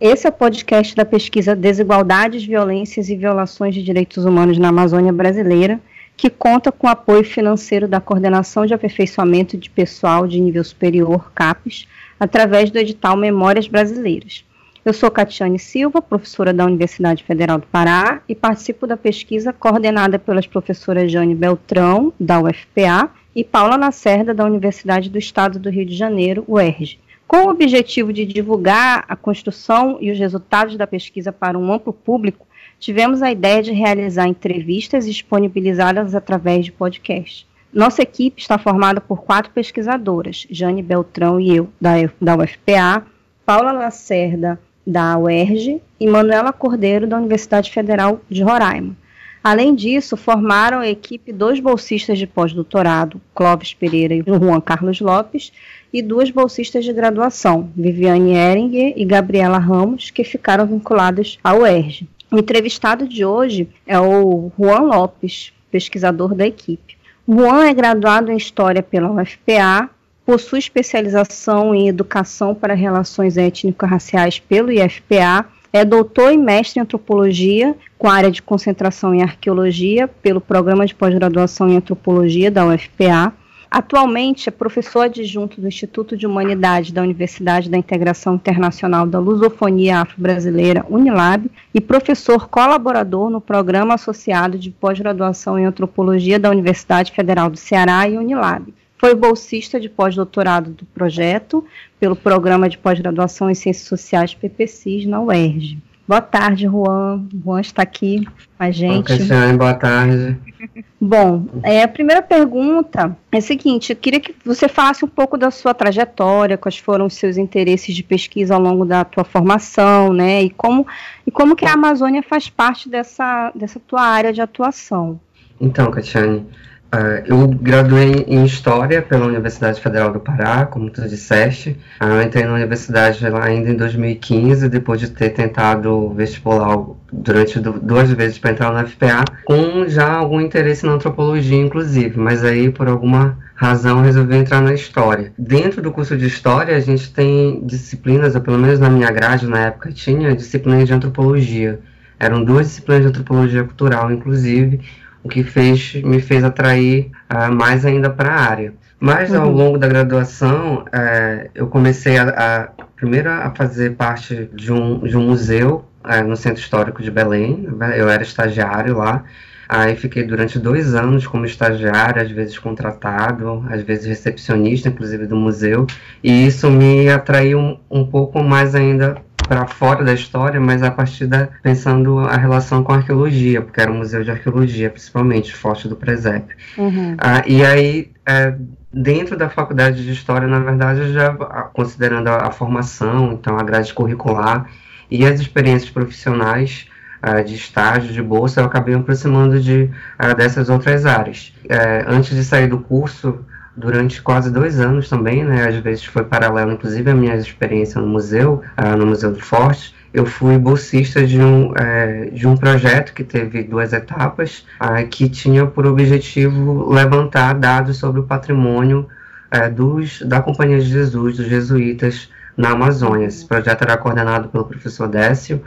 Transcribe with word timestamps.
Esse 0.00 0.28
é 0.28 0.30
o 0.30 0.32
podcast 0.32 0.94
da 0.94 1.04
pesquisa 1.04 1.56
Desigualdades, 1.56 2.44
Violências 2.44 3.08
e 3.08 3.16
Violações 3.16 3.74
de 3.74 3.82
Direitos 3.82 4.24
Humanos 4.24 4.56
na 4.56 4.68
Amazônia 4.68 5.12
Brasileira, 5.12 5.80
que 6.16 6.30
conta 6.30 6.70
com 6.70 6.86
apoio 6.86 7.24
financeiro 7.24 7.88
da 7.88 8.00
Coordenação 8.00 8.64
de 8.64 8.72
Aperfeiçoamento 8.72 9.56
de 9.56 9.68
Pessoal 9.68 10.28
de 10.28 10.40
Nível 10.40 10.62
Superior, 10.62 11.32
CAPES, 11.34 11.88
através 12.18 12.70
do 12.70 12.78
edital 12.78 13.16
Memórias 13.16 13.66
Brasileiras. 13.66 14.44
Eu 14.84 14.92
sou 14.92 15.10
Catiane 15.10 15.58
Silva, 15.58 16.00
professora 16.00 16.52
da 16.52 16.64
Universidade 16.64 17.24
Federal 17.24 17.58
do 17.58 17.66
Pará, 17.66 18.22
e 18.28 18.36
participo 18.36 18.86
da 18.86 18.96
pesquisa 18.96 19.52
coordenada 19.52 20.16
pelas 20.16 20.46
professoras 20.46 21.10
Jane 21.10 21.34
Beltrão, 21.34 22.12
da 22.20 22.40
UFPA, 22.40 23.10
e 23.34 23.42
Paula 23.42 23.76
Lacerda, 23.76 24.32
da 24.32 24.44
Universidade 24.44 25.10
do 25.10 25.18
Estado 25.18 25.58
do 25.58 25.68
Rio 25.68 25.84
de 25.84 25.96
Janeiro, 25.96 26.44
UERJ. 26.46 27.00
Com 27.28 27.44
o 27.44 27.50
objetivo 27.50 28.10
de 28.10 28.24
divulgar 28.24 29.04
a 29.06 29.14
construção 29.14 29.98
e 30.00 30.10
os 30.10 30.18
resultados 30.18 30.78
da 30.78 30.86
pesquisa 30.86 31.30
para 31.30 31.58
um 31.58 31.70
amplo 31.70 31.92
público, 31.92 32.46
tivemos 32.80 33.22
a 33.22 33.30
ideia 33.30 33.62
de 33.62 33.70
realizar 33.70 34.26
entrevistas 34.26 35.04
disponibilizadas 35.04 36.14
através 36.14 36.64
de 36.64 36.72
podcast. 36.72 37.46
Nossa 37.70 38.00
equipe 38.00 38.40
está 38.40 38.56
formada 38.56 38.98
por 38.98 39.24
quatro 39.24 39.52
pesquisadoras, 39.52 40.46
Jane 40.50 40.82
Beltrão 40.82 41.38
e 41.38 41.54
eu, 41.54 41.68
da, 41.78 42.34
UFPA, 42.34 43.06
Paula 43.44 43.72
Lacerda, 43.72 44.58
da 44.86 45.18
UERJ, 45.18 45.82
e 46.00 46.06
Manuela 46.06 46.50
Cordeiro, 46.50 47.06
da 47.06 47.18
Universidade 47.18 47.70
Federal 47.70 48.22
de 48.30 48.42
Roraima. 48.42 48.96
Além 49.42 49.74
disso, 49.74 50.16
formaram 50.16 50.80
a 50.80 50.88
equipe 50.88 51.32
dois 51.32 51.60
bolsistas 51.60 52.18
de 52.18 52.26
pós-doutorado, 52.26 53.20
Clóvis 53.34 53.72
Pereira 53.72 54.14
e 54.14 54.22
Juan 54.22 54.60
Carlos 54.60 55.00
Lopes, 55.00 55.52
e 55.92 56.02
duas 56.02 56.30
bolsistas 56.30 56.84
de 56.84 56.92
graduação, 56.92 57.70
Viviane 57.74 58.34
Eringer 58.34 58.92
e 58.96 59.04
Gabriela 59.04 59.58
Ramos, 59.58 60.10
que 60.10 60.24
ficaram 60.24 60.66
vinculadas 60.66 61.38
ao 61.42 61.60
UERJ. 61.60 62.08
O 62.30 62.38
entrevistado 62.38 63.08
de 63.08 63.24
hoje 63.24 63.68
é 63.86 63.98
o 63.98 64.50
Juan 64.58 64.80
Lopes, 64.80 65.52
pesquisador 65.70 66.34
da 66.34 66.46
equipe. 66.46 66.98
Juan 67.26 67.66
é 67.66 67.74
graduado 67.74 68.30
em 68.30 68.36
História 68.36 68.82
pela 68.82 69.10
UFPA, 69.10 69.90
possui 70.26 70.58
especialização 70.58 71.74
em 71.74 71.88
Educação 71.88 72.54
para 72.54 72.74
Relações 72.74 73.38
Étnico-Raciais 73.38 74.38
pelo 74.38 74.70
IFPA, 74.70 75.46
é 75.72 75.84
doutor 75.84 76.32
e 76.32 76.36
mestre 76.36 76.80
em 76.80 76.82
Antropologia, 76.82 77.74
com 77.98 78.08
área 78.08 78.30
de 78.30 78.42
concentração 78.42 79.14
em 79.14 79.22
Arqueologia, 79.22 80.08
pelo 80.08 80.40
Programa 80.40 80.86
de 80.86 80.94
Pós-Graduação 80.94 81.68
em 81.68 81.76
Antropologia 81.76 82.50
da 82.50 82.66
UFPA. 82.66 83.32
Atualmente 83.70 84.48
é 84.48 84.52
professor 84.52 85.00
adjunto 85.00 85.60
do 85.60 85.68
Instituto 85.68 86.16
de 86.16 86.26
Humanidade 86.26 86.92
da 86.92 87.02
Universidade 87.02 87.68
da 87.68 87.76
Integração 87.76 88.34
Internacional 88.34 89.06
da 89.06 89.18
Lusofonia 89.18 90.00
Afro-Brasileira, 90.00 90.86
Unilab, 90.88 91.50
e 91.74 91.80
professor 91.80 92.48
colaborador 92.48 93.28
no 93.28 93.42
Programa 93.42 93.94
Associado 93.94 94.58
de 94.58 94.70
Pós-Graduação 94.70 95.58
em 95.58 95.66
Antropologia 95.66 96.38
da 96.38 96.50
Universidade 96.50 97.12
Federal 97.12 97.50
do 97.50 97.58
Ceará 97.58 98.08
e 98.08 98.16
Unilab. 98.16 98.72
Foi 98.96 99.14
bolsista 99.14 99.78
de 99.78 99.88
pós-doutorado 99.90 100.70
do 100.70 100.86
projeto 100.86 101.62
pelo 102.00 102.16
Programa 102.16 102.70
de 102.70 102.78
Pós-Graduação 102.78 103.50
em 103.50 103.54
Ciências 103.54 103.86
Sociais 103.86 104.32
PPCIS 104.32 105.04
na 105.04 105.20
UERJ. 105.20 105.78
Boa 106.08 106.22
tarde, 106.22 106.66
Juan. 106.66 107.28
Juan 107.44 107.60
está 107.60 107.82
aqui 107.82 108.26
com 108.56 108.64
a 108.64 108.70
gente. 108.70 109.04
Cristiane, 109.04 109.58
boa 109.58 109.74
tarde. 109.74 110.38
Bom, 110.98 111.46
é, 111.62 111.82
a 111.82 111.88
primeira 111.88 112.22
pergunta 112.22 113.14
é 113.30 113.36
a 113.36 113.40
seguinte: 113.42 113.92
eu 113.92 113.96
queria 113.96 114.18
que 114.18 114.34
você 114.42 114.68
falasse 114.68 115.04
um 115.04 115.08
pouco 115.08 115.36
da 115.36 115.50
sua 115.50 115.74
trajetória, 115.74 116.56
quais 116.56 116.78
foram 116.78 117.04
os 117.04 117.12
seus 117.12 117.36
interesses 117.36 117.94
de 117.94 118.02
pesquisa 118.02 118.54
ao 118.54 118.60
longo 118.60 118.86
da 118.86 119.04
tua 119.04 119.22
formação, 119.22 120.14
né? 120.14 120.42
E 120.42 120.48
como, 120.48 120.86
e 121.26 121.30
como 121.30 121.54
que 121.54 121.66
a 121.66 121.74
Amazônia 121.74 122.22
faz 122.22 122.48
parte 122.48 122.88
dessa, 122.88 123.52
dessa 123.54 123.78
tua 123.78 124.00
área 124.00 124.32
de 124.32 124.40
atuação. 124.40 125.20
Então, 125.60 125.90
Catiane, 125.90 126.46
Uh, 126.88 127.20
eu 127.26 127.46
graduei 127.48 128.24
em 128.26 128.46
História 128.46 129.02
pela 129.02 129.26
Universidade 129.26 129.78
Federal 129.78 130.10
do 130.10 130.20
Pará, 130.20 130.64
como 130.64 130.88
tu 130.88 131.06
disseste. 131.06 131.78
Uh, 132.00 132.04
eu 132.04 132.22
entrei 132.22 132.44
na 132.44 132.54
universidade 132.54 133.28
lá 133.28 133.44
ainda 133.44 133.68
em 133.68 133.76
2015, 133.76 134.70
depois 134.70 134.98
de 134.98 135.10
ter 135.10 135.30
tentado 135.30 136.08
vestibular 136.14 136.78
durante 137.12 137.60
duas 137.60 138.10
vezes 138.12 138.38
para 138.38 138.52
entrar 138.52 138.72
na 138.72 138.86
FPA, 138.86 139.22
com 139.44 139.86
já 139.86 140.10
algum 140.10 140.40
interesse 140.40 140.86
na 140.86 140.92
antropologia, 140.92 141.58
inclusive, 141.58 142.18
mas 142.18 142.42
aí 142.42 142.70
por 142.70 142.88
alguma 142.88 143.36
razão 143.54 144.00
resolvi 144.00 144.36
entrar 144.36 144.62
na 144.62 144.72
História. 144.72 145.30
Dentro 145.36 145.82
do 145.82 145.92
curso 145.92 146.16
de 146.16 146.26
História, 146.26 146.74
a 146.74 146.80
gente 146.80 147.12
tem 147.12 147.60
disciplinas, 147.66 148.34
ou 148.34 148.40
pelo 148.40 148.58
menos 148.58 148.80
na 148.80 148.88
minha 148.88 149.10
grade 149.10 149.46
na 149.46 149.66
época 149.66 149.92
tinha, 149.92 150.34
disciplinas 150.34 150.86
de 150.86 150.94
antropologia. 150.94 151.80
Eram 152.18 152.42
duas 152.42 152.66
disciplinas 152.66 153.02
de 153.02 153.08
antropologia 153.08 153.62
cultural, 153.62 154.10
inclusive, 154.10 154.80
o 155.22 155.28
que 155.28 155.42
fez, 155.42 155.94
me 156.02 156.20
fez 156.20 156.44
atrair 156.44 157.10
uh, 157.30 157.52
mais 157.52 157.84
ainda 157.84 158.10
para 158.10 158.30
a 158.30 158.40
área. 158.40 158.72
Mas 159.00 159.32
ao 159.32 159.46
uhum. 159.46 159.54
longo 159.54 159.78
da 159.78 159.86
graduação, 159.86 160.84
uh, 160.86 161.48
eu 161.54 161.68
comecei 161.68 162.18
a, 162.18 162.28
a, 162.28 162.84
primeiro 162.96 163.30
a 163.30 163.52
fazer 163.54 163.94
parte 163.94 164.48
de 164.52 164.72
um, 164.72 165.00
de 165.00 165.16
um 165.16 165.26
museu 165.26 165.84
uh, 166.04 166.26
no 166.26 166.36
Centro 166.36 166.60
Histórico 166.60 167.02
de 167.02 167.10
Belém. 167.10 167.68
Eu 167.96 168.08
era 168.08 168.22
estagiário 168.22 168.96
lá. 168.96 169.24
Aí 169.68 169.94
fiquei 169.96 170.24
durante 170.24 170.58
dois 170.58 170.94
anos 170.94 171.26
como 171.26 171.44
estagiário, 171.44 172.22
às 172.22 172.30
vezes 172.30 172.58
contratado, 172.58 173.66
às 173.68 173.82
vezes 173.82 174.06
recepcionista, 174.06 174.88
inclusive 174.88 175.26
do 175.26 175.36
museu. 175.36 175.86
E 176.24 176.46
isso 176.46 176.70
me 176.70 177.08
atraiu 177.10 177.58
um, 177.58 177.78
um 177.90 178.06
pouco 178.06 178.42
mais 178.42 178.74
ainda 178.74 179.16
para 179.48 179.66
fora 179.66 180.04
da 180.04 180.12
história, 180.12 180.60
mas 180.60 180.82
a 180.82 180.90
partir 180.90 181.26
da 181.26 181.48
pensando 181.62 182.18
a 182.18 182.36
relação 182.36 182.84
com 182.84 182.92
a 182.92 182.96
arqueologia, 182.96 183.62
porque 183.62 183.80
era 183.80 183.90
um 183.90 183.96
museu 183.96 184.22
de 184.22 184.30
arqueologia, 184.30 184.90
principalmente, 184.90 185.54
forte 185.54 185.88
do 185.88 185.96
Presépio. 185.96 186.54
Uhum. 186.76 187.16
Ah, 187.18 187.42
e 187.46 187.64
aí, 187.64 188.12
é, 188.26 188.54
dentro 188.92 189.36
da 189.36 189.48
faculdade 189.48 190.04
de 190.04 190.12
história, 190.12 190.46
na 190.46 190.58
verdade, 190.58 191.12
já 191.12 191.32
considerando 191.72 192.28
a, 192.28 192.48
a 192.48 192.50
formação, 192.50 193.32
então 193.32 193.58
a 193.58 193.62
grade 193.62 193.94
curricular 193.94 194.68
e 195.10 195.24
as 195.24 195.40
experiências 195.40 195.90
profissionais 195.90 196.86
Uh, 197.20 197.42
de 197.42 197.56
estágio, 197.56 198.12
de 198.12 198.22
bolsa, 198.22 198.60
eu 198.60 198.64
acabei 198.64 198.94
me 198.94 199.00
aproximando 199.00 199.58
de, 199.58 199.90
uh, 200.22 200.36
dessas 200.36 200.68
outras 200.68 201.04
áreas. 201.04 201.52
Uh, 201.64 202.06
antes 202.06 202.32
de 202.32 202.44
sair 202.44 202.68
do 202.68 202.78
curso, 202.78 203.44
durante 203.78 204.20
quase 204.20 204.50
dois 204.50 204.80
anos 204.80 205.08
também, 205.08 205.44
né? 205.44 205.68
Às 205.68 205.76
vezes 205.76 206.04
foi 206.04 206.24
paralelo, 206.24 206.72
inclusive, 206.72 207.10
a 207.10 207.14
minha 207.14 207.36
experiência 207.36 208.00
no 208.00 208.08
museu, 208.08 208.60
uh, 208.76 208.96
no 208.96 209.06
Museu 209.06 209.32
do 209.32 209.40
Forte. 209.40 209.94
Eu 210.12 210.26
fui 210.26 210.58
bolsista 210.58 211.24
de 211.24 211.40
um, 211.40 211.70
uh, 211.70 212.30
de 212.32 212.46
um 212.48 212.56
projeto 212.56 213.12
que 213.14 213.22
teve 213.22 213.62
duas 213.62 213.92
etapas, 213.92 214.66
uh, 214.80 215.06
que 215.08 215.28
tinha 215.28 215.64
por 215.66 215.86
objetivo 215.86 216.92
levantar 216.92 217.54
dados 217.54 217.98
sobre 217.98 218.20
o 218.20 218.24
patrimônio 218.24 219.06
eh, 219.50 219.70
dos, 219.70 220.20
da 220.20 220.42
Companhia 220.42 220.78
de 220.78 220.86
Jesus, 220.86 221.38
dos 221.38 221.46
jesuítas, 221.46 222.28
na 222.54 222.72
Amazônia. 222.72 223.26
Esse 223.26 223.46
projeto 223.46 223.82
era 223.82 223.96
coordenado 223.96 224.48
pelo 224.48 224.64
professor 224.64 225.08
Décio 225.08 225.62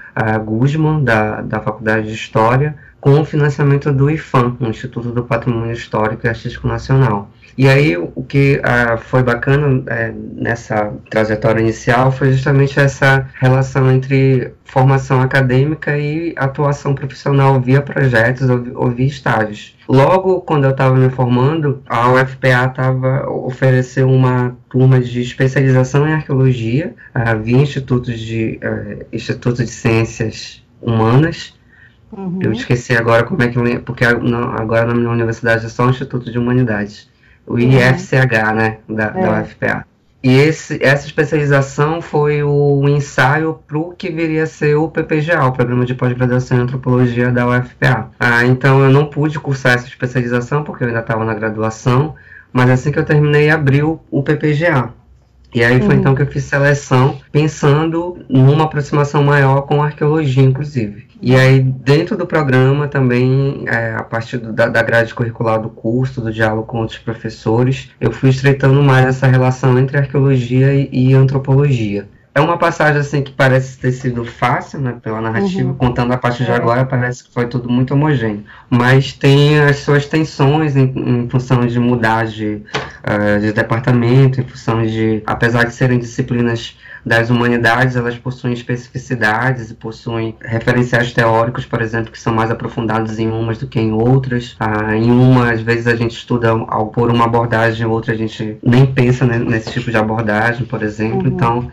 Guzman, 0.46 1.04
da, 1.04 1.42
da 1.42 1.60
Faculdade 1.62 2.08
de 2.08 2.14
História, 2.14 2.76
com 3.02 3.20
o 3.20 3.26
financiamento 3.26 3.92
do 3.92 4.10
IFAM, 4.12 4.56
o 4.60 4.68
Instituto 4.68 5.12
do 5.12 5.24
Patrimônio 5.24 5.74
Histórico 5.74 6.26
e 6.26 6.30
Artístico 6.30 6.68
Nacional. 6.68 7.32
E 7.58 7.68
aí 7.68 7.98
o 7.98 8.24
que 8.24 8.62
ah, 8.64 8.98
foi 8.98 9.24
bacana 9.24 9.84
é, 9.88 10.14
nessa 10.36 10.94
trajetória 11.10 11.60
inicial 11.60 12.12
foi 12.12 12.32
justamente 12.32 12.80
essa 12.80 13.28
relação 13.40 13.92
entre 13.92 14.54
formação 14.64 15.22
acadêmica 15.22 15.98
e 15.98 16.34
atuação 16.38 16.96
profissional 16.96 17.60
via 17.60 17.82
projetos 17.82 18.50
ou, 18.50 18.64
ou 18.76 18.92
via 18.92 19.08
estágios. 19.08 19.76
Logo 19.88 20.42
quando 20.42 20.64
eu 20.64 20.72
estava 20.72 20.96
me 20.96 21.10
formando, 21.10 21.84
a 21.90 22.10
UFPA 22.14 22.70
tava, 22.70 23.30
ofereceu 23.30 24.10
uma 24.10 24.56
turma 24.70 25.02
de 25.02 25.22
especialização 25.22 26.08
em 26.08 26.14
arqueologia 26.14 26.96
ah, 27.14 27.34
via 27.34 27.58
institutos 27.58 28.18
de, 28.18 28.60
uh, 28.64 29.06
Instituto 29.12 29.64
de 29.64 29.70
Ciências 29.70 30.64
Humanas 30.82 31.54
Uhum. 32.12 32.40
Eu 32.42 32.52
esqueci 32.52 32.96
agora 32.96 33.24
como 33.24 33.42
é 33.42 33.48
que. 33.48 33.80
Porque 33.80 34.04
agora 34.04 34.86
na 34.86 34.94
minha 34.94 35.10
universidade 35.10 35.66
é 35.66 35.70
só 35.70 35.86
o 35.86 35.90
Instituto 35.90 36.32
de 36.32 36.38
Humanidades 36.38 37.12
o 37.46 37.60
IFCH, 37.60 38.54
né, 38.56 38.78
da, 38.88 39.06
é. 39.06 39.12
da 39.12 39.42
UFPA. 39.42 39.86
E 40.24 40.38
esse, 40.38 40.78
essa 40.84 41.08
especialização 41.08 42.00
foi 42.00 42.44
o 42.44 42.88
ensaio 42.88 43.60
para 43.68 43.78
o 43.78 43.92
que 43.92 44.12
viria 44.12 44.44
a 44.44 44.48
ser 44.48 44.76
o 44.76 44.88
PPGA, 44.88 45.44
o 45.46 45.52
Programa 45.52 45.84
de 45.84 45.96
Pós-Graduação 45.96 46.60
em 46.60 46.62
Antropologia 46.62 47.32
da 47.32 47.48
UFPA. 47.48 48.12
Ah, 48.20 48.46
então 48.46 48.84
eu 48.84 48.92
não 48.92 49.08
pude 49.08 49.40
cursar 49.40 49.74
essa 49.74 49.88
especialização 49.88 50.64
porque 50.64 50.84
eu 50.84 50.90
ainda 50.90 51.00
estava 51.00 51.26
na 51.26 51.34
graduação, 51.34 52.14
mas 52.54 52.70
assim 52.70 52.92
que 52.92 53.00
eu 53.00 53.06
terminei 53.06 53.50
abriu 53.50 54.00
o 54.12 54.22
PPGA. 54.22 54.94
E 55.56 55.64
aí 55.64 55.80
foi 55.80 55.96
uhum. 55.96 56.00
então 56.00 56.16
que 56.16 56.22
eu 56.22 56.28
fiz 56.28 56.44
seleção 56.44 57.18
pensando 57.32 58.20
numa 58.30 58.66
aproximação 58.66 59.24
maior 59.24 59.62
com 59.64 59.82
arqueologia, 59.82 60.44
inclusive. 60.44 61.08
E 61.22 61.36
aí, 61.36 61.60
dentro 61.62 62.18
do 62.18 62.26
programa 62.26 62.88
também, 62.88 63.64
é, 63.68 63.94
a 63.94 64.04
partir 64.04 64.38
do, 64.40 64.52
da, 64.52 64.68
da 64.68 64.82
grade 64.82 65.14
curricular 65.14 65.62
do 65.62 65.70
curso, 65.70 66.20
do 66.20 66.34
diálogo 66.34 66.66
com 66.66 66.80
outros 66.80 66.98
professores, 66.98 67.92
eu 68.02 68.12
fui 68.12 68.32
estreitando 68.32 68.82
mais 68.82 69.06
essa 69.06 69.28
relação 69.28 69.78
entre 69.78 69.98
arqueologia 69.98 70.74
e, 70.74 70.90
e 70.92 71.14
antropologia. 71.14 72.10
É 72.34 72.40
uma 72.40 72.58
passagem 72.58 73.02
assim 73.02 73.22
que 73.22 73.32
parece 73.32 73.78
ter 73.78 73.92
sido 73.92 74.24
fácil, 74.24 74.80
né, 74.80 74.96
pela 75.02 75.20
narrativa, 75.20 75.70
uhum. 75.70 75.76
contando 75.76 76.14
a 76.14 76.18
partir 76.18 76.46
de 76.46 76.52
é. 76.52 76.56
agora 76.56 76.86
parece 76.86 77.26
que 77.26 77.34
foi 77.34 77.48
tudo 77.48 77.70
muito 77.70 77.94
homogêneo, 77.94 78.46
mas 78.70 79.12
tem 79.12 79.60
as 79.60 79.78
suas 79.78 80.06
tensões 80.06 80.76
em, 80.78 80.94
em 80.96 81.30
função 81.30 81.66
de 81.66 81.78
mudar 81.78 82.26
de, 82.26 82.62
uh, 83.04 83.40
de 83.42 83.52
departamento, 83.52 84.40
em 84.40 84.46
função 84.46 84.86
de, 84.86 85.22
apesar 85.26 85.66
de 85.66 85.74
serem 85.74 86.00
disciplinas 86.00 86.76
das 87.06 87.30
humanidades, 87.30 87.96
elas 87.96 88.18
possuem 88.18 88.54
especificidades 88.54 89.72
e 89.72 89.74
possuem 89.74 90.36
referenciais 90.40 91.12
teóricos, 91.12 91.66
por 91.66 91.82
exemplo, 91.82 92.12
que 92.12 92.20
são 92.20 92.34
mais 92.34 92.52
aprofundados 92.52 93.18
em 93.18 93.28
umas 93.28 93.58
do 93.58 93.68
que 93.68 93.80
em 93.80 93.92
outras. 93.92 94.56
Ah, 94.60 94.96
em 94.96 95.10
uma, 95.10 95.52
às 95.52 95.62
vezes, 95.62 95.88
a 95.88 95.96
gente 95.96 96.16
estuda 96.16 96.52
ao, 96.52 96.88
por 96.88 97.12
uma 97.12 97.26
abordagem, 97.26 97.86
em 97.86 97.90
outra 97.90 98.14
a 98.14 98.18
gente 98.18 98.58
nem 98.64 98.86
pensa 98.86 99.26
nesse 99.26 99.72
tipo 99.72 99.90
de 99.90 99.98
abordagem, 99.98 100.66
por 100.66 100.84
exemplo. 100.84 101.28
Uhum. 101.28 101.34
Então, 101.34 101.72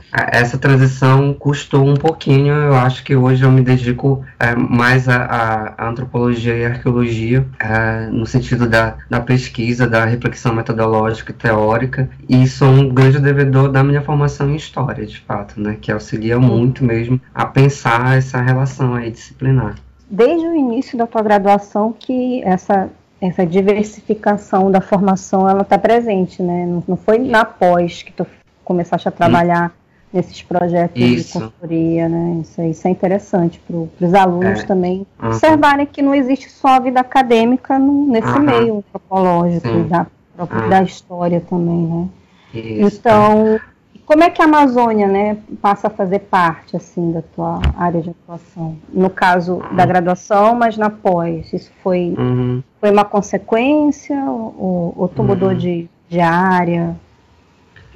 essa 0.48 0.56
transição 0.56 1.34
custou 1.34 1.86
um 1.86 1.94
pouquinho. 1.94 2.54
Eu 2.54 2.74
acho 2.74 3.04
que 3.04 3.14
hoje 3.14 3.44
eu 3.44 3.52
me 3.52 3.60
dedico 3.60 4.24
é, 4.40 4.54
mais 4.54 5.06
à, 5.08 5.74
antropologia 5.78 6.56
e 6.56 6.64
arqueologia, 6.64 7.46
é, 7.60 8.06
no 8.06 8.24
sentido 8.24 8.66
da, 8.66 8.96
da 9.10 9.20
pesquisa, 9.20 9.86
da 9.86 10.06
reflexão 10.06 10.54
metodológica 10.54 11.32
e 11.32 11.34
teórica, 11.34 12.08
e 12.26 12.46
sou 12.46 12.68
um 12.68 12.88
grande 12.88 13.20
devedor 13.20 13.70
da 13.70 13.84
minha 13.84 14.00
formação 14.00 14.50
em 14.50 14.56
história, 14.56 15.04
de 15.04 15.20
fato, 15.20 15.60
né, 15.60 15.76
que 15.78 15.92
auxilia 15.92 16.38
muito 16.38 16.82
mesmo 16.82 17.20
a 17.34 17.44
pensar 17.44 18.16
essa 18.16 18.40
relação 18.40 18.94
aí 18.94 19.10
disciplinar. 19.10 19.74
Desde 20.10 20.46
o 20.46 20.54
início 20.54 20.96
da 20.96 21.06
tua 21.06 21.22
graduação 21.22 21.92
que 21.92 22.42
essa 22.42 22.88
essa 23.20 23.44
diversificação 23.44 24.70
da 24.70 24.80
formação 24.80 25.48
ela 25.48 25.62
está 25.62 25.76
presente, 25.76 26.40
né? 26.40 26.64
Não, 26.64 26.84
não, 26.86 26.96
foi 26.96 27.18
na 27.18 27.44
pós 27.44 28.04
que 28.04 28.12
tu 28.12 28.24
começaste 28.64 29.08
a 29.08 29.10
trabalhar 29.10 29.70
hum. 29.70 29.87
Nesses 30.12 30.42
projetos 30.42 31.00
isso. 31.00 31.38
de 31.38 31.44
consultoria, 31.44 32.08
né? 32.08 32.40
Isso, 32.42 32.62
isso 32.62 32.88
é 32.88 32.90
interessante 32.90 33.60
para 33.60 34.06
os 34.06 34.14
alunos 34.14 34.60
é. 34.60 34.64
também 34.64 35.06
uhum. 35.20 35.28
observarem 35.28 35.86
que 35.86 36.02
não 36.02 36.14
existe 36.14 36.50
só 36.50 36.68
a 36.68 36.78
vida 36.80 37.00
acadêmica 37.00 37.78
no, 37.78 38.06
nesse 38.06 38.28
uhum. 38.28 38.40
meio 38.40 38.78
antropológico 38.78 39.84
da, 39.84 40.06
uhum. 40.38 40.68
da 40.68 40.82
história 40.82 41.40
também, 41.40 41.86
né? 41.86 42.08
Isso. 42.54 42.98
Então, 42.98 43.60
como 44.08 44.24
é 44.24 44.30
que 44.30 44.40
a 44.40 44.46
Amazônia, 44.46 45.06
né, 45.06 45.36
passa 45.60 45.88
a 45.88 45.90
fazer 45.90 46.20
parte, 46.20 46.74
assim, 46.74 47.12
da 47.12 47.20
tua 47.20 47.60
área 47.76 48.00
de 48.00 48.08
atuação? 48.08 48.74
No 48.90 49.10
caso 49.10 49.62
da 49.72 49.84
graduação, 49.84 50.54
mas 50.54 50.78
na 50.78 50.88
pós, 50.88 51.52
isso 51.52 51.70
foi, 51.82 52.14
uhum. 52.16 52.62
foi 52.80 52.90
uma 52.90 53.04
consequência 53.04 54.16
ou, 54.24 54.94
ou 54.96 55.08
tu 55.08 55.20
uhum. 55.20 55.28
mudou 55.28 55.54
de, 55.54 55.90
de 56.08 56.20
área? 56.20 56.96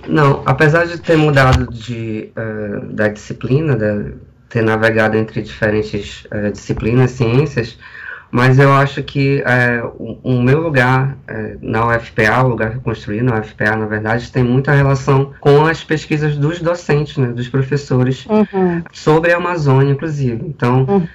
Não, 0.08 0.42
apesar 0.44 0.86
de 0.86 0.98
ter 0.98 1.16
mudado 1.16 1.72
de, 1.72 2.30
uh, 2.36 2.86
da 2.92 3.08
disciplina, 3.08 3.76
de 3.76 4.14
ter 4.48 4.62
navegado 4.62 5.16
entre 5.16 5.42
diferentes 5.42 6.24
uh, 6.26 6.50
disciplinas, 6.50 7.12
ciências, 7.12 7.78
mas 8.32 8.58
eu 8.58 8.72
acho 8.72 9.02
que 9.02 9.42
é, 9.44 9.84
o, 9.84 10.18
o, 10.22 10.42
meu 10.42 10.62
lugar 10.62 11.18
na 11.60 11.86
UFPA, 11.86 12.42
o 12.42 12.48
lugar 12.48 12.70
que 12.70 12.76
eu 12.78 12.80
construí 12.80 13.20
na 13.20 13.38
UFPA, 13.38 13.76
na 13.76 13.84
verdade, 13.84 14.32
tem 14.32 14.42
muita 14.42 14.72
relação 14.72 15.34
com 15.38 15.66
as 15.66 15.84
pesquisas 15.84 16.38
dos 16.38 16.58
docentes, 16.58 17.18
né, 17.18 17.28
dos 17.28 17.50
professores, 17.50 18.24
uhum. 18.24 18.82
sobre 18.90 19.34
a 19.34 19.36
Amazônia, 19.36 19.92
inclusive. 19.92 20.42
Então, 20.46 20.86
uhum. 20.88 21.08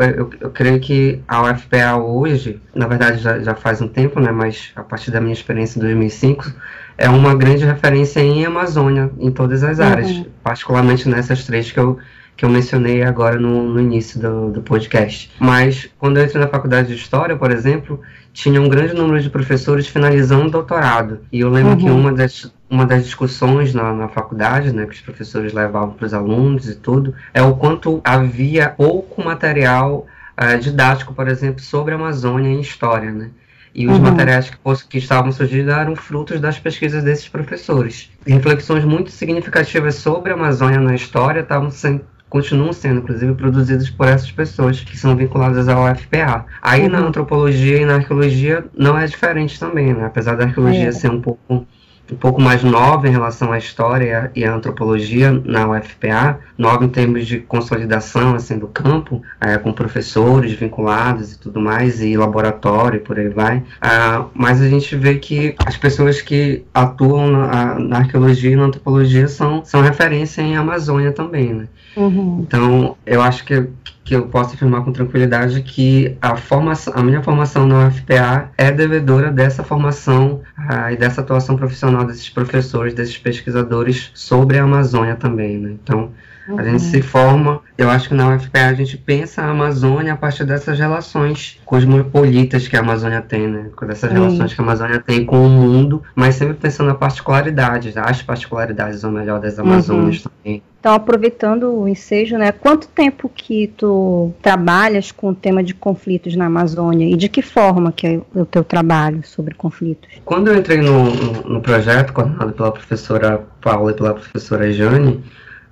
eu, 0.00 0.30
eu, 0.40 0.50
creio 0.50 0.80
que 0.80 1.22
a 1.28 1.42
UFPA 1.42 1.96
hoje, 1.98 2.60
na 2.74 2.88
verdade 2.88 3.18
já, 3.18 3.38
já 3.38 3.54
faz 3.54 3.80
um 3.80 3.86
tempo, 3.86 4.18
né, 4.18 4.32
mas 4.32 4.72
a 4.74 4.82
partir 4.82 5.12
da 5.12 5.20
minha 5.20 5.32
experiência 5.32 5.78
em 5.78 5.82
2005, 5.82 6.52
é 6.96 7.08
uma 7.08 7.34
grande 7.34 7.64
referência 7.64 8.20
em 8.20 8.44
Amazônia, 8.44 9.10
em 9.18 9.30
todas 9.30 9.62
as 9.62 9.80
áreas, 9.80 10.10
uhum. 10.10 10.26
particularmente 10.42 11.08
nessas 11.08 11.44
três 11.44 11.70
que 11.70 11.78
eu 11.78 11.98
que 12.36 12.44
eu 12.44 12.50
mencionei 12.50 13.02
agora 13.02 13.38
no, 13.38 13.62
no 13.62 13.80
início 13.80 14.18
do, 14.18 14.50
do, 14.50 14.62
podcast. 14.62 15.30
Mas 15.38 15.88
quando 15.98 16.16
eu 16.16 16.24
entrei 16.24 16.40
na 16.40 16.48
faculdade 16.48 16.88
de 16.88 16.94
História, 16.94 17.36
por 17.36 17.50
exemplo, 17.50 18.00
tinha 18.32 18.60
um 18.60 18.68
grande 18.68 18.94
número 18.94 19.20
de 19.20 19.28
professores 19.28 19.86
finalizando 19.86 20.46
o 20.46 20.50
doutorado. 20.50 21.20
E 21.30 21.40
eu 21.40 21.50
lembro 21.50 21.72
uhum. 21.72 21.78
que 21.78 21.90
uma 21.90 22.12
das, 22.12 22.52
uma 22.70 22.86
das 22.86 23.04
discussões 23.04 23.74
na, 23.74 23.92
na 23.92 24.08
faculdade, 24.08 24.72
né, 24.72 24.86
que 24.86 24.94
os 24.94 25.00
professores 25.00 25.52
levavam 25.52 25.90
para 25.90 26.06
os 26.06 26.14
alunos 26.14 26.68
e 26.68 26.74
tudo, 26.74 27.14
é 27.34 27.42
o 27.42 27.54
quanto 27.54 28.00
havia 28.02 28.70
pouco 28.70 29.22
material 29.22 30.06
uh, 30.40 30.58
didático, 30.58 31.14
por 31.14 31.28
exemplo, 31.28 31.60
sobre 31.60 31.92
a 31.92 31.96
Amazônia 31.96 32.48
em 32.48 32.60
História, 32.60 33.12
né? 33.12 33.30
E 33.74 33.86
os 33.86 33.96
uhum. 33.96 34.02
materiais 34.02 34.50
que, 34.50 34.58
que, 34.88 34.98
estavam 34.98 35.32
surgindo 35.32 35.70
eram 35.70 35.96
frutos 35.96 36.40
das 36.40 36.58
pesquisas 36.58 37.02
desses 37.02 37.28
professores. 37.28 38.10
reflexões 38.26 38.84
muito 38.84 39.10
significativas 39.10 39.94
sobre 39.94 40.32
a 40.32 40.34
Amazônia 40.34 40.80
na 40.80 40.94
história 40.94 41.40
estavam 41.40 41.70
sendo 41.70 42.02
continuam 42.32 42.72
sendo, 42.72 43.00
inclusive, 43.00 43.34
produzidos 43.34 43.90
por 43.90 44.08
essas 44.08 44.32
pessoas 44.32 44.80
que 44.80 44.96
são 44.96 45.14
vinculadas 45.14 45.68
ao 45.68 45.84
UFPA. 45.84 46.46
Aí 46.62 46.84
uhum. 46.84 46.88
na 46.88 46.98
antropologia 47.00 47.76
e 47.76 47.84
na 47.84 47.96
arqueologia 47.96 48.64
não 48.74 48.96
é 48.96 49.04
diferente 49.04 49.60
também, 49.60 49.92
né? 49.92 50.06
Apesar 50.06 50.34
da 50.36 50.44
arqueologia 50.44 50.88
é. 50.88 50.92
ser 50.92 51.10
um 51.10 51.20
pouco 51.20 51.66
um 52.10 52.16
pouco 52.16 52.40
mais 52.40 52.62
nova 52.62 53.08
em 53.08 53.10
relação 53.10 53.52
à 53.52 53.58
história 53.58 54.30
e 54.34 54.44
à 54.44 54.54
antropologia 54.54 55.32
na 55.44 55.68
UFPA, 55.68 56.40
nova 56.58 56.84
em 56.84 56.88
termos 56.88 57.26
de 57.26 57.38
consolidação 57.38 58.34
assim 58.34 58.58
do 58.58 58.66
campo, 58.66 59.22
é, 59.40 59.56
com 59.56 59.72
professores 59.72 60.52
vinculados 60.52 61.32
e 61.32 61.38
tudo 61.38 61.60
mais, 61.60 62.00
e 62.02 62.16
laboratório 62.16 62.98
e 62.98 63.00
por 63.00 63.18
aí 63.18 63.28
vai. 63.28 63.62
Ah, 63.80 64.26
mas 64.34 64.60
a 64.60 64.68
gente 64.68 64.94
vê 64.96 65.16
que 65.16 65.54
as 65.64 65.76
pessoas 65.76 66.20
que 66.20 66.64
atuam 66.74 67.30
na, 67.30 67.78
na, 67.78 67.98
arqueologia 67.98 68.50
e 68.50 68.56
na 68.56 68.64
antropologia 68.64 69.28
são, 69.28 69.64
são 69.64 69.80
referência 69.80 70.42
em 70.42 70.56
Amazônia 70.56 71.12
também, 71.12 71.54
né? 71.54 71.68
Uhum. 71.96 72.40
Então, 72.46 72.96
eu 73.04 73.20
acho 73.20 73.44
que 73.44 73.68
que 74.04 74.16
eu 74.16 74.26
posso 74.26 74.54
afirmar 74.54 74.84
com 74.84 74.92
tranquilidade 74.92 75.62
que 75.62 76.16
a, 76.20 76.36
formação, 76.36 76.92
a 76.96 77.02
minha 77.02 77.22
formação 77.22 77.66
na 77.66 77.86
UFPA 77.86 78.50
é 78.58 78.70
devedora 78.70 79.30
dessa 79.30 79.62
formação 79.62 80.40
ah, 80.56 80.92
e 80.92 80.96
dessa 80.96 81.20
atuação 81.20 81.56
profissional 81.56 82.04
desses 82.04 82.28
professores, 82.28 82.94
desses 82.94 83.16
pesquisadores 83.16 84.10
sobre 84.12 84.58
a 84.58 84.64
Amazônia 84.64 85.14
também. 85.14 85.56
Né? 85.56 85.76
Então, 85.82 86.10
uhum. 86.48 86.58
a 86.58 86.64
gente 86.64 86.82
se 86.82 87.00
forma, 87.00 87.60
eu 87.78 87.88
acho 87.88 88.08
que 88.08 88.14
na 88.14 88.34
UFPA 88.34 88.66
a 88.66 88.74
gente 88.74 88.98
pensa 88.98 89.42
a 89.42 89.50
Amazônia 89.50 90.14
a 90.14 90.16
partir 90.16 90.44
dessas 90.44 90.78
relações 90.78 91.60
cosmopolitas 91.64 92.66
que 92.66 92.76
a 92.76 92.80
Amazônia 92.80 93.22
tem, 93.22 93.46
né? 93.46 93.70
dessas 93.86 94.10
uhum. 94.10 94.16
relações 94.16 94.52
que 94.52 94.60
a 94.60 94.64
Amazônia 94.64 94.98
tem 94.98 95.24
com 95.24 95.46
o 95.46 95.48
mundo, 95.48 96.02
mas 96.16 96.34
sempre 96.34 96.54
pensando 96.54 96.88
na 96.88 96.94
particularidades, 96.94 97.96
as 97.96 98.20
particularidades, 98.20 99.04
ou 99.04 99.12
melhor, 99.12 99.38
das 99.38 99.60
Amazônias 99.60 100.24
uhum. 100.24 100.30
também. 100.42 100.62
Então, 100.82 100.94
aproveitando 100.94 101.72
o 101.72 101.86
ensejo, 101.86 102.36
né, 102.36 102.50
quanto 102.50 102.88
tempo 102.88 103.30
que 103.32 103.68
tu 103.76 104.32
trabalhas 104.42 105.12
com 105.12 105.28
o 105.28 105.34
tema 105.34 105.62
de 105.62 105.74
conflitos 105.74 106.34
na 106.34 106.46
Amazônia 106.46 107.08
e 107.08 107.16
de 107.16 107.28
que 107.28 107.40
forma 107.40 107.92
que 107.92 108.04
é 108.04 108.20
o 108.34 108.44
teu 108.44 108.64
trabalho 108.64 109.24
sobre 109.24 109.54
conflitos? 109.54 110.10
Quando 110.24 110.48
eu 110.48 110.58
entrei 110.58 110.78
no, 110.78 111.04
no, 111.04 111.32
no 111.50 111.60
projeto, 111.60 112.12
coordenado 112.12 112.52
pela 112.52 112.72
professora 112.72 113.46
Paula 113.60 113.92
e 113.92 113.94
pela 113.94 114.14
professora 114.14 114.72
Jane, 114.72 115.22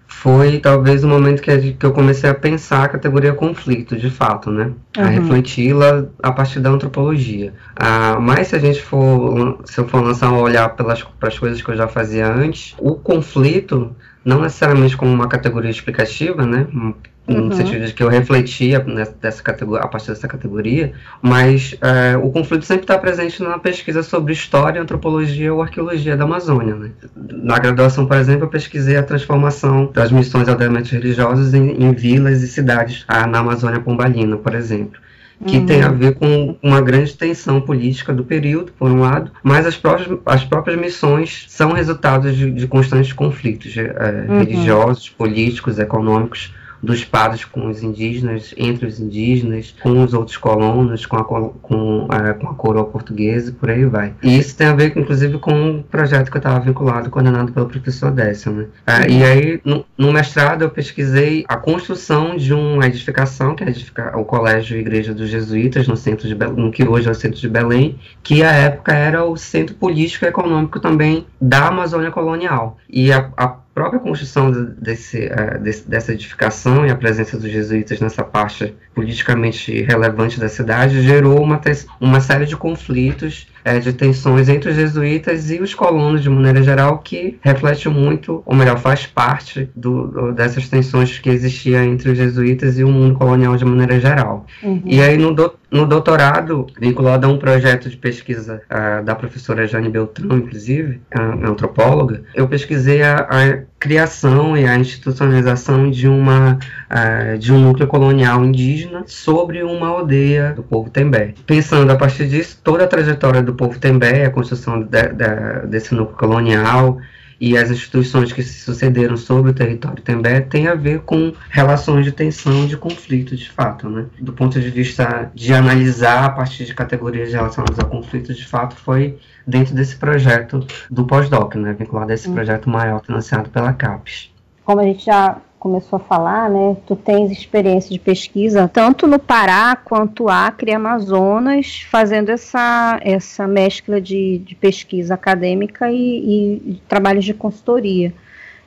foi 0.06 0.60
talvez 0.60 1.02
o 1.02 1.08
momento 1.08 1.42
que, 1.42 1.72
que 1.72 1.84
eu 1.84 1.92
comecei 1.92 2.30
a 2.30 2.34
pensar 2.34 2.84
a 2.84 2.88
categoria 2.88 3.34
conflito, 3.34 3.96
de 3.96 4.10
fato, 4.10 4.48
né? 4.48 4.72
Uhum. 4.96 5.02
A 5.02 5.06
refleti-la 5.06 6.06
a 6.22 6.30
partir 6.30 6.60
da 6.60 6.70
antropologia. 6.70 7.52
Ah, 7.74 8.16
mas 8.20 8.46
se 8.46 8.54
a 8.54 8.60
gente 8.60 8.80
for, 8.80 9.58
se 9.64 9.80
eu 9.80 9.88
for 9.88 10.04
lançar 10.04 10.30
um 10.30 10.38
olhar 10.38 10.68
pelas, 10.76 11.02
pelas 11.02 11.36
coisas 11.36 11.60
que 11.60 11.68
eu 11.68 11.76
já 11.76 11.88
fazia 11.88 12.32
antes, 12.32 12.76
o 12.78 12.94
conflito 12.94 13.96
não 14.24 14.40
necessariamente 14.40 14.96
como 14.96 15.12
uma 15.12 15.28
categoria 15.28 15.70
explicativa, 15.70 16.44
né? 16.44 16.66
No 16.72 16.94
uhum. 17.28 17.52
sentido 17.52 17.86
de 17.86 17.92
que 17.92 18.02
eu 18.02 18.08
refletia 18.08 18.84
nessa 19.22 19.42
categoria, 19.42 19.84
a 19.84 19.88
partir 19.88 20.08
dessa 20.08 20.26
categoria, 20.26 20.92
mas 21.22 21.76
é, 21.80 22.16
o 22.16 22.30
conflito 22.30 22.64
sempre 22.64 22.84
está 22.84 22.98
presente 22.98 23.40
na 23.42 23.58
pesquisa 23.58 24.02
sobre 24.02 24.32
história, 24.32 24.82
antropologia 24.82 25.54
ou 25.54 25.62
arqueologia 25.62 26.16
da 26.16 26.24
Amazônia. 26.24 26.74
Né? 26.74 26.90
Na 27.14 27.58
graduação, 27.58 28.04
por 28.06 28.16
exemplo, 28.16 28.44
eu 28.44 28.48
pesquisei 28.48 28.96
a 28.96 29.02
transformação 29.02 29.90
das 29.92 30.10
missões 30.10 30.48
aldeamentos 30.48 30.90
religiosos 30.90 31.54
em, 31.54 31.70
em 31.70 31.92
vilas 31.92 32.42
e 32.42 32.48
cidades 32.48 33.04
ah, 33.06 33.26
na 33.26 33.38
Amazônia 33.38 33.80
Pombalina, 33.80 34.36
por 34.36 34.54
exemplo 34.54 35.00
que 35.46 35.56
uhum. 35.56 35.66
tem 35.66 35.82
a 35.82 35.88
ver 35.88 36.14
com 36.14 36.56
uma 36.62 36.80
grande 36.80 37.16
tensão 37.16 37.60
política 37.60 38.12
do 38.12 38.24
período, 38.24 38.72
por 38.72 38.90
um 38.90 39.00
lado, 39.00 39.30
mas 39.42 39.66
as 39.66 39.76
próprias, 39.76 40.18
as 40.26 40.44
próprias 40.44 40.78
missões 40.78 41.46
são 41.48 41.72
resultados 41.72 42.36
de, 42.36 42.50
de 42.50 42.66
constantes 42.66 43.12
conflitos 43.12 43.74
é, 43.76 44.26
uhum. 44.28 44.38
religiosos, 44.40 45.08
políticos, 45.08 45.78
econômicos, 45.78 46.52
dos 46.82 47.04
padres 47.04 47.44
com 47.44 47.68
os 47.68 47.82
indígenas, 47.82 48.54
entre 48.56 48.86
os 48.86 49.00
indígenas, 49.00 49.74
com 49.82 50.02
os 50.02 50.14
outros 50.14 50.36
colonos, 50.36 51.06
com 51.06 51.16
a, 51.16 51.24
com, 51.24 52.06
a, 52.08 52.34
com 52.34 52.48
a 52.48 52.54
coroa 52.54 52.84
portuguesa 52.84 53.50
e 53.50 53.52
por 53.52 53.70
aí 53.70 53.84
vai. 53.84 54.14
E 54.22 54.38
isso 54.38 54.56
tem 54.56 54.66
a 54.66 54.74
ver, 54.74 54.96
inclusive, 54.96 55.38
com 55.38 55.52
um 55.52 55.82
projeto 55.82 56.30
que 56.30 56.36
eu 56.36 56.40
estava 56.40 56.60
vinculado, 56.60 57.10
coordenado 57.10 57.52
pelo 57.52 57.66
professor 57.66 58.10
Décio. 58.10 58.52
Né? 58.52 58.66
Ah, 58.86 59.06
e 59.08 59.22
aí, 59.22 59.60
no, 59.64 59.84
no, 59.96 60.12
mestrado, 60.12 60.62
eu 60.62 60.70
pesquisei 60.70 61.44
a 61.48 61.56
construção 61.56 62.36
de 62.36 62.52
uma 62.52 62.86
edificação, 62.86 63.54
que 63.54 63.64
é 63.64 64.16
o 64.16 64.24
Colégio 64.24 64.78
Igreja 64.78 65.14
dos 65.14 65.28
Jesuítas, 65.28 65.86
no 65.86 65.96
centro 65.96 66.26
de 66.26 66.34
Belém, 66.34 66.56
no 66.56 66.70
que 66.70 66.86
hoje 66.86 67.08
é 67.08 67.10
o 67.10 67.14
centro 67.14 67.40
de 67.40 67.48
Belém, 67.48 67.98
que 68.22 68.42
à 68.42 68.52
época 68.52 68.92
era 68.92 69.24
o 69.24 69.36
centro 69.36 69.74
político 69.74 70.24
e 70.24 70.28
econômico 70.28 70.80
também 70.80 71.26
da 71.40 71.68
Amazônia 71.68 72.10
colonial. 72.10 72.78
E 72.88 73.12
a, 73.12 73.30
a 73.36 73.59
própria 73.74 74.00
construção 74.00 74.50
desse, 74.50 75.26
uh, 75.26 75.58
desse, 75.60 75.88
dessa 75.88 76.12
edificação 76.12 76.86
e 76.86 76.90
a 76.90 76.96
presença 76.96 77.38
dos 77.38 77.50
jesuítas 77.50 78.00
nessa 78.00 78.22
parte 78.22 78.74
politicamente 78.94 79.82
relevante 79.82 80.38
da 80.40 80.48
cidade 80.48 81.02
gerou 81.02 81.42
uma, 81.42 81.60
uma 82.00 82.20
série 82.20 82.46
de 82.46 82.56
conflitos 82.56 83.48
é, 83.64 83.78
de 83.78 83.92
tensões 83.92 84.48
entre 84.48 84.70
os 84.70 84.76
jesuítas 84.76 85.50
e 85.50 85.60
os 85.60 85.74
colonos, 85.74 86.22
de 86.22 86.30
maneira 86.30 86.62
geral, 86.62 86.98
que 86.98 87.38
reflete 87.42 87.88
muito, 87.88 88.42
ou 88.46 88.54
melhor, 88.54 88.78
faz 88.78 89.06
parte 89.06 89.68
do, 89.76 90.06
do, 90.06 90.32
dessas 90.32 90.68
tensões 90.68 91.18
que 91.18 91.28
existiam 91.28 91.82
entre 91.84 92.10
os 92.10 92.18
jesuítas 92.18 92.78
e 92.78 92.84
o 92.84 92.88
mundo 92.88 93.14
colonial 93.16 93.56
de 93.56 93.64
maneira 93.64 94.00
geral. 94.00 94.46
Uhum. 94.62 94.82
E 94.84 95.00
aí, 95.00 95.16
no, 95.16 95.34
do, 95.34 95.52
no 95.70 95.86
doutorado, 95.86 96.66
vinculado 96.78 97.26
a 97.26 97.30
um 97.30 97.38
projeto 97.38 97.88
de 97.88 97.96
pesquisa 97.96 98.60
uh, 98.68 99.04
da 99.04 99.14
professora 99.14 99.66
Jane 99.66 99.88
Beltrão, 99.88 100.38
inclusive, 100.38 101.00
uh, 101.16 101.46
antropóloga, 101.46 102.22
eu 102.34 102.48
pesquisei 102.48 103.02
a, 103.02 103.20
a, 103.20 103.70
criação 103.78 104.56
e 104.56 104.66
a 104.66 104.76
institucionalização 104.76 105.90
de, 105.90 106.06
uma, 106.08 106.58
uh, 106.90 107.38
de 107.38 107.52
um 107.52 107.58
núcleo 107.60 107.86
colonial 107.86 108.44
indígena 108.44 109.04
sobre 109.06 109.62
uma 109.62 109.88
aldeia 109.88 110.52
do 110.54 110.62
povo 110.62 110.90
Tembé. 110.90 111.34
Pensando 111.46 111.90
a 111.90 111.96
partir 111.96 112.26
disso, 112.26 112.60
toda 112.62 112.84
a 112.84 112.88
trajetória 112.88 113.42
do 113.42 113.54
povo 113.54 113.78
Tembé, 113.78 114.26
a 114.26 114.30
construção 114.30 114.82
de, 114.82 114.86
de, 114.86 115.66
desse 115.68 115.94
núcleo 115.94 116.18
colonial, 116.18 116.98
e 117.40 117.56
as 117.56 117.70
instituições 117.70 118.32
que 118.32 118.42
se 118.42 118.60
sucederam 118.60 119.16
sobre 119.16 119.50
o 119.50 119.54
território 119.54 120.02
Tembé 120.02 120.40
tem 120.40 120.68
a 120.68 120.74
ver 120.74 121.00
com 121.00 121.32
relações 121.48 122.04
de 122.04 122.12
tensão, 122.12 122.66
de 122.66 122.76
conflito, 122.76 123.34
de 123.34 123.48
fato, 123.50 123.88
né? 123.88 124.06
Do 124.20 124.32
ponto 124.32 124.60
de 124.60 124.68
vista 124.68 125.30
de 125.34 125.54
analisar 125.54 126.24
a 126.24 126.30
partir 126.30 126.66
de 126.66 126.74
categorias 126.74 127.32
relacionadas 127.32 127.78
a 127.78 127.84
conflito, 127.84 128.34
de 128.34 128.46
fato, 128.46 128.76
foi 128.76 129.18
dentro 129.46 129.74
desse 129.74 129.96
projeto 129.96 130.66
do 130.90 131.06
pós-doc, 131.06 131.54
né? 131.54 131.72
Vinculado 131.72 132.12
a 132.12 132.14
esse 132.14 132.28
projeto 132.28 132.68
maior 132.68 133.02
financiado 133.02 133.48
pela 133.48 133.72
CAPES. 133.72 134.30
Como 134.62 134.80
a 134.80 134.84
gente 134.84 135.06
já 135.06 135.38
começou 135.60 135.98
a 135.98 136.00
falar, 136.00 136.48
né? 136.48 136.74
Tu 136.86 136.96
tens 136.96 137.30
experiência 137.30 137.90
de 137.90 137.98
pesquisa 137.98 138.66
tanto 138.66 139.06
no 139.06 139.18
Pará 139.18 139.76
quanto 139.76 140.28
Acre 140.28 140.70
e 140.70 140.74
Amazonas, 140.74 141.82
fazendo 141.90 142.30
essa, 142.30 142.98
essa 143.02 143.46
mescla 143.46 144.00
de, 144.00 144.38
de 144.38 144.54
pesquisa 144.54 145.14
acadêmica 145.14 145.92
e, 145.92 146.56
e 146.66 146.82
trabalhos 146.88 147.26
de 147.26 147.34
consultoria. 147.34 148.12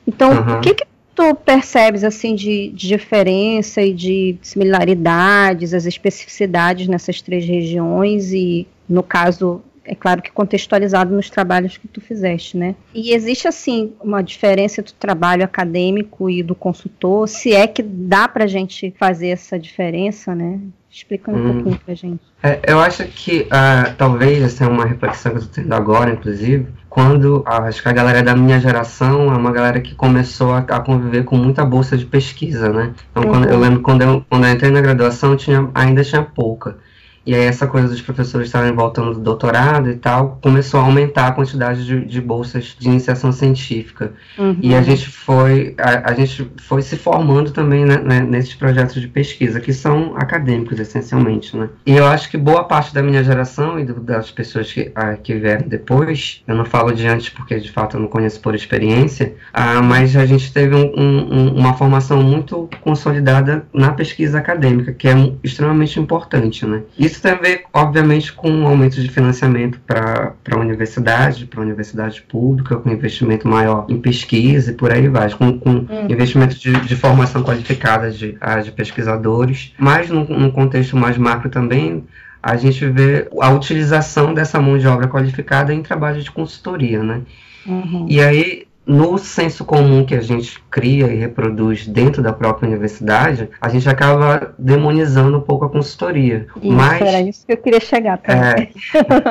Então, 0.06 0.30
uhum. 0.30 0.58
o 0.58 0.60
que, 0.60 0.74
que 0.74 0.84
tu 1.16 1.34
percebes 1.34 2.04
assim 2.04 2.36
de, 2.36 2.68
de, 2.68 2.86
diferença 2.88 3.82
e 3.82 3.92
de 3.92 4.36
similaridades, 4.40 5.74
as 5.74 5.86
especificidades 5.86 6.86
nessas 6.86 7.20
três 7.20 7.44
regiões 7.44 8.32
e, 8.32 8.68
no 8.88 9.02
caso, 9.02 9.60
é 9.84 9.94
claro 9.94 10.22
que 10.22 10.30
contextualizado 10.30 11.14
nos 11.14 11.28
trabalhos 11.28 11.76
que 11.76 11.86
tu 11.86 12.00
fizeste, 12.00 12.56
né? 12.56 12.74
E 12.94 13.12
existe 13.14 13.46
assim 13.46 13.92
uma 14.02 14.22
diferença 14.22 14.82
do 14.82 14.92
trabalho 14.92 15.44
acadêmico 15.44 16.30
e 16.30 16.42
do 16.42 16.54
consultor, 16.54 17.28
se 17.28 17.52
é 17.52 17.66
que 17.66 17.82
dá 17.82 18.26
para 18.26 18.44
a 18.44 18.48
gente 18.48 18.94
fazer 18.98 19.28
essa 19.28 19.58
diferença, 19.58 20.34
né? 20.34 20.58
Explica 20.90 21.30
um 21.30 21.34
hum. 21.34 21.52
pouquinho 21.54 21.80
para 21.84 21.94
gente. 21.94 22.20
É, 22.40 22.60
eu 22.68 22.78
acho 22.78 23.04
que 23.08 23.40
uh, 23.42 23.94
talvez 23.98 24.40
essa 24.42 24.64
é 24.64 24.68
uma 24.68 24.86
reflexão 24.86 25.32
que 25.32 25.38
eu 25.38 25.42
estou 25.42 25.62
tendo 25.62 25.72
agora, 25.72 26.12
inclusive, 26.12 26.68
quando 26.88 27.38
uh, 27.38 27.44
acho 27.48 27.82
que 27.82 27.88
a 27.88 27.92
galera 27.92 28.22
da 28.22 28.36
minha 28.36 28.60
geração 28.60 29.32
é 29.32 29.36
uma 29.36 29.50
galera 29.50 29.80
que 29.80 29.92
começou 29.92 30.52
a, 30.52 30.58
a 30.58 30.80
conviver 30.80 31.24
com 31.24 31.36
muita 31.36 31.64
bolsa 31.64 31.98
de 31.98 32.06
pesquisa, 32.06 32.72
né? 32.72 32.94
Então, 33.10 33.24
uhum. 33.24 33.30
quando, 33.30 33.48
eu 33.48 33.58
lembro 33.58 33.80
quando 33.80 34.02
eu, 34.02 34.24
quando 34.30 34.46
eu 34.46 34.52
entrei 34.52 34.70
na 34.70 34.80
graduação, 34.80 35.36
tinha, 35.36 35.68
ainda 35.74 36.04
tinha 36.04 36.22
pouca. 36.22 36.78
E 37.26 37.34
aí 37.34 37.44
essa 37.44 37.66
coisa 37.66 37.88
dos 37.88 38.02
professores 38.02 38.48
estarem 38.48 38.72
voltando 38.72 39.14
do 39.14 39.20
doutorado 39.20 39.90
e 39.90 39.96
tal, 39.96 40.38
começou 40.42 40.80
a 40.80 40.84
aumentar 40.84 41.28
a 41.28 41.32
quantidade 41.32 41.84
de, 41.84 42.04
de 42.04 42.20
bolsas 42.20 42.76
de 42.78 42.88
iniciação 42.88 43.32
científica. 43.32 44.12
Uhum. 44.38 44.56
E 44.60 44.74
a 44.74 44.82
gente 44.82 45.08
foi 45.08 45.74
a, 45.78 46.10
a, 46.10 46.14
gente 46.14 46.50
foi 46.62 46.82
se 46.82 46.96
formando 46.96 47.50
também 47.50 47.84
né, 47.84 47.98
né, 47.98 48.20
nesses 48.20 48.54
projetos 48.54 49.00
de 49.00 49.08
pesquisa, 49.08 49.60
que 49.60 49.72
são 49.72 50.14
acadêmicos, 50.16 50.78
essencialmente. 50.78 51.56
Né? 51.56 51.68
E 51.86 51.92
eu 51.92 52.06
acho 52.06 52.30
que 52.30 52.36
boa 52.36 52.64
parte 52.64 52.92
da 52.94 53.02
minha 53.02 53.22
geração 53.24 53.78
e 53.78 53.84
do, 53.84 53.94
das 54.00 54.30
pessoas 54.30 54.72
que, 54.72 54.92
a, 54.94 55.14
que 55.14 55.34
vieram 55.34 55.66
depois, 55.66 56.42
eu 56.46 56.54
não 56.54 56.64
falo 56.64 56.92
de 56.92 57.06
antes 57.06 57.28
porque 57.30 57.58
de 57.58 57.70
fato 57.70 57.96
eu 57.96 58.00
não 58.00 58.08
conheço 58.08 58.40
por 58.40 58.54
experiência, 58.54 59.34
a, 59.52 59.80
mas 59.82 60.16
a 60.16 60.26
gente 60.26 60.52
teve 60.52 60.74
um, 60.74 60.92
um, 60.96 61.54
uma 61.54 61.74
formação 61.74 62.22
muito 62.22 62.68
consolidada 62.80 63.66
na 63.72 63.92
pesquisa 63.92 64.38
acadêmica, 64.38 64.92
que 64.92 65.08
é 65.08 65.32
extremamente 65.42 65.98
importante. 65.98 66.66
Né? 66.66 66.82
Isso 66.98 67.13
isso 67.14 67.22
tem 67.22 67.32
a 67.32 67.36
ver, 67.36 67.64
obviamente, 67.72 68.32
com 68.32 68.50
um 68.50 68.66
aumento 68.66 69.00
de 69.00 69.08
financiamento 69.08 69.80
para 69.86 70.34
a 70.50 70.56
universidade, 70.56 71.46
para 71.46 71.60
a 71.60 71.62
universidade 71.62 72.20
pública, 72.22 72.76
com 72.76 72.90
investimento 72.90 73.46
maior 73.46 73.86
em 73.88 74.00
pesquisa 74.00 74.72
e 74.72 74.74
por 74.74 74.92
aí 74.92 75.08
vai, 75.08 75.30
com, 75.30 75.58
com 75.58 75.70
uhum. 75.70 76.06
investimento 76.08 76.58
de, 76.58 76.72
de, 76.72 76.96
formação 76.96 77.42
qualificada 77.42 78.10
de, 78.10 78.36
de 78.64 78.72
pesquisadores, 78.72 79.72
mas 79.78 80.10
num, 80.10 80.24
num 80.24 80.50
contexto 80.50 80.96
mais 80.96 81.16
macro 81.16 81.48
também, 81.48 82.04
a 82.42 82.56
gente 82.56 82.84
vê 82.86 83.28
a 83.40 83.50
utilização 83.50 84.34
dessa 84.34 84.60
mão 84.60 84.76
de 84.76 84.86
obra 84.86 85.06
qualificada 85.06 85.72
em 85.72 85.82
trabalho 85.82 86.20
de 86.20 86.30
consultoria, 86.30 87.02
né? 87.02 87.22
Uhum. 87.64 88.06
E 88.08 88.20
aí 88.20 88.66
no 88.86 89.16
senso 89.16 89.64
comum 89.64 90.04
que 90.04 90.14
a 90.14 90.20
gente 90.20 90.62
cria 90.70 91.06
e 91.06 91.16
reproduz 91.16 91.86
dentro 91.86 92.22
da 92.22 92.32
própria 92.32 92.68
universidade, 92.68 93.48
a 93.60 93.68
gente 93.68 93.88
acaba 93.88 94.54
demonizando 94.58 95.38
um 95.38 95.40
pouco 95.40 95.64
a 95.64 95.70
consultoria. 95.70 96.46
Isso, 96.62 96.72
Mas, 96.72 97.00
era 97.00 97.20
isso 97.20 97.46
que 97.46 97.52
eu 97.52 97.56
queria 97.56 97.80
chegar 97.80 98.18
também. 98.18 98.72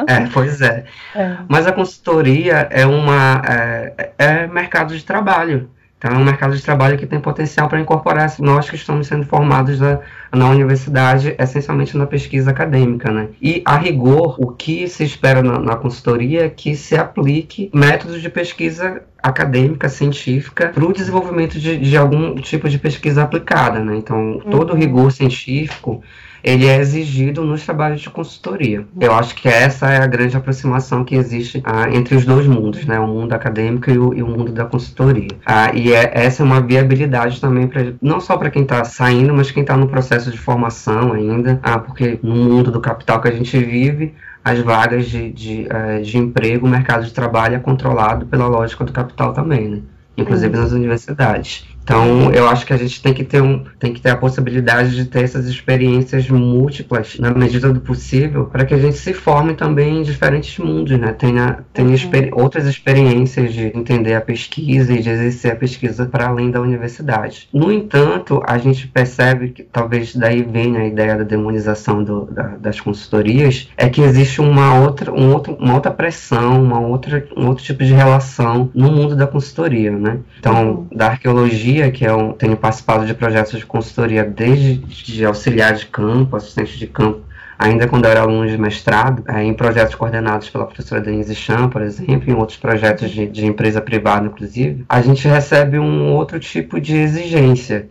É, 0.08 0.14
é 0.24 0.30
pois 0.34 0.62
é. 0.62 0.86
é. 1.16 1.38
Mas 1.48 1.68
a 1.68 1.72
consultoria 1.72 2.68
é, 2.72 2.86
uma, 2.86 3.42
é, 3.48 4.12
é 4.18 4.48
mercado 4.48 4.98
de 4.98 5.04
trabalho. 5.04 5.70
Então, 6.04 6.18
é 6.18 6.20
um 6.20 6.26
mercado 6.26 6.54
de 6.54 6.62
trabalho 6.62 6.98
que 6.98 7.08
tem 7.08 7.18
potencial 7.18 7.70
para 7.70 7.80
incorporar 7.80 8.30
nós 8.40 8.70
que 8.70 8.76
estamos 8.76 9.08
sendo 9.08 9.26
formados 9.26 9.80
na, 9.80 10.00
na 10.34 10.50
universidade, 10.50 11.34
essencialmente 11.40 11.98
na 11.98 12.06
pesquisa 12.06 12.52
acadêmica. 12.52 13.10
Né? 13.10 13.30
E, 13.42 13.62
a 13.64 13.78
rigor, 13.78 14.36
o 14.38 14.52
que 14.52 14.86
se 14.90 15.06
espera 15.06 15.42
na, 15.42 15.58
na 15.60 15.78
consultoria 15.78 16.46
é 16.46 16.50
que 16.50 16.76
se 16.76 16.98
aplique 16.98 17.72
métodos 17.74 18.22
de 18.22 18.30
pesquisa 18.30 19.02
acadêmica, 19.22 19.88
científica, 19.88 20.74
para 20.76 20.84
o 20.84 20.92
desenvolvimento 20.92 21.58
de, 21.58 21.78
de, 21.78 21.96
algum 21.96 22.36
tipo 22.36 22.68
de 22.68 22.78
pesquisa 22.78 23.24
aplicada. 23.24 23.80
Né? 23.80 23.96
Então, 23.96 24.42
todo 24.52 24.72
o 24.72 24.74
uhum. 24.74 24.80
rigor 24.80 25.10
científico 25.10 26.04
ele 26.44 26.68
é 26.68 26.78
exigido 26.80 27.44
nos 27.46 27.64
trabalhos 27.64 28.02
de 28.02 28.10
consultoria. 28.10 28.86
Eu 29.00 29.14
acho 29.14 29.34
que 29.36 29.48
essa 29.48 29.90
é 29.90 29.98
a 29.98 30.08
grande 30.08 30.36
aproximação 30.36 31.06
que 31.06 31.16
existe 31.16 31.62
ah, 31.64 31.90
entre 31.90 32.16
os 32.16 32.26
dois 32.26 32.46
mundos, 32.46 32.86
né? 32.86 33.00
o 33.00 33.08
mundo 33.08 33.34
acadêmico 33.34 33.90
e 33.90 33.98
o, 33.98 34.14
e 34.14 34.22
o 34.22 34.28
mundo 34.28 34.52
da 34.52 34.66
consultoria. 34.66 35.30
Ah, 35.46 35.72
e 35.74 35.94
é, 35.94 36.12
essa 36.14 36.44
é 36.44 36.46
uma 36.46 36.62
viabilidade 36.62 37.40
também, 37.40 37.68
pra, 37.68 37.94
não 38.02 38.20
só 38.20 38.36
para 38.36 38.50
quem 38.50 38.64
está 38.64 38.84
saindo, 38.84 39.34
mas 39.34 39.52
quem 39.52 39.62
está 39.62 39.78
no 39.78 39.88
processo 39.88 40.30
de 40.30 40.38
formação 40.38 41.14
ainda, 41.14 41.60
ah, 41.64 41.80
porque 41.80 42.20
no 42.22 42.36
mundo 42.36 42.72
do 42.72 42.82
capital 42.82 43.22
que 43.22 43.30
a 43.30 43.32
gente 43.32 43.58
vive, 43.58 44.14
as 44.44 44.60
vagas 44.60 45.06
de, 45.06 45.32
de, 45.32 45.68
uh, 45.68 46.04
de 46.04 46.18
emprego, 46.18 46.68
o 46.68 46.70
mercado 46.70 47.06
de 47.06 47.14
trabalho 47.14 47.56
é 47.56 47.60
controlado 47.60 48.26
pela 48.26 48.46
lógica 48.48 48.84
do 48.84 48.92
capital 48.92 49.32
também, 49.32 49.70
né? 49.70 49.82
inclusive 50.18 50.54
uhum. 50.56 50.62
nas 50.62 50.72
universidades. 50.74 51.66
Então, 51.84 52.32
eu 52.32 52.48
acho 52.48 52.66
que 52.66 52.72
a 52.72 52.78
gente 52.78 53.02
tem 53.02 53.13
que 53.13 53.25
ter 53.25 53.42
um, 53.42 53.63
tem 53.78 53.94
que 53.94 54.00
ter 54.00 54.12
a 54.12 54.16
possibilidade 54.18 54.96
de 54.96 55.06
ter 55.06 55.24
essas 55.24 55.48
experiências 55.48 56.30
múltiplas 56.30 57.18
na 57.20 57.32
medida 57.32 57.72
do 57.74 57.82
possível, 57.82 58.46
para 58.46 58.66
que 58.66 58.74
a 58.74 58.78
gente 58.78 58.98
se 58.98 59.13
forme 59.13 59.54
também 59.54 60.00
em 60.00 60.02
diferentes 60.02 60.58
mundos, 60.58 60.98
né? 60.98 61.12
Tenha, 61.12 61.60
tenha 61.74 61.90
uhum. 61.90 62.42
outras 62.42 62.66
experiências 62.66 63.54
de 63.54 63.66
entender 63.75 64.13
a 64.13 64.22
pesquisa 64.22 64.94
e 64.94 65.02
de 65.02 65.10
exercer 65.10 65.52
a 65.52 65.56
pesquisa 65.56 66.06
para 66.06 66.28
além 66.28 66.50
da 66.50 66.62
universidade. 66.62 67.50
No 67.54 67.72
entanto, 67.72 68.42
a 68.48 68.58
gente 68.58 68.88
percebe 68.88 69.50
que 69.50 69.63
talvez 69.63 70.16
daí 70.16 70.42
venha 70.42 70.80
a 70.80 70.88
ideia 70.88 71.18
da 71.18 71.24
demonização 71.24 72.02
do, 72.02 72.25
da, 72.32 72.44
das 72.58 72.80
consultorias, 72.80 73.70
é 73.75 73.90
que 73.90 74.02
existe 74.02 74.40
uma 74.40 74.80
outra, 74.80 75.12
um 75.12 75.34
outro, 75.34 75.58
uma 75.60 75.75
outra 75.75 75.92
pressão, 75.92 76.63
uma 76.63 76.80
outra, 76.80 77.28
um 77.36 77.48
outro 77.48 77.63
tipo 77.63 77.84
de 77.84 77.94
relação 77.94 78.72
no 78.74 78.90
mundo 78.90 79.18
da 79.18 79.28
consultoria, 79.28 79.92
né? 79.92 80.20
Então, 80.40 80.88
uhum. 80.92 80.98
da 80.98 81.08
arqueologia 81.08 81.73
que 81.92 82.06
é 82.06 82.13
um, 82.13 82.34
tenho 82.34 82.56
participado 82.56 83.06
de 83.06 83.13
projetos 83.13 83.60
de 83.60 83.65
consultoria 83.65 84.24
desde 84.24 84.75
de 84.75 85.25
auxiliar 85.25 85.74
de 85.74 85.86
campo, 85.86 86.36
assistente 86.36 86.77
de 86.77 86.88
campo, 86.88 87.22
ainda 87.58 87.88
quando 87.88 88.06
eu 88.06 88.12
era 88.12 88.22
aluno 88.22 88.48
de 88.48 88.58
mestrado, 88.58 89.24
é, 89.27 89.44
em 89.44 89.53
projetos 89.53 89.96
coordenados 89.96 90.50
pela 90.50 90.65
professora 90.65 91.01
Denise 91.01 91.36
Chan, 91.36 91.70
por 91.70 91.82
exemplo, 91.82 92.30
em 92.30 92.34
outros 92.34 92.58
projetos 92.58 93.10
de, 93.10 93.27
de 93.27 93.46
empresa 93.46 93.82
privada, 93.82 94.27
inclusive, 94.27 94.86
a 94.88 95.01
gente 95.01 95.27
recebe 95.27 95.80
um 95.80 96.12
outro 96.12 96.39
tipo 96.39 96.80
de 96.80 96.96
exigência 96.96 97.88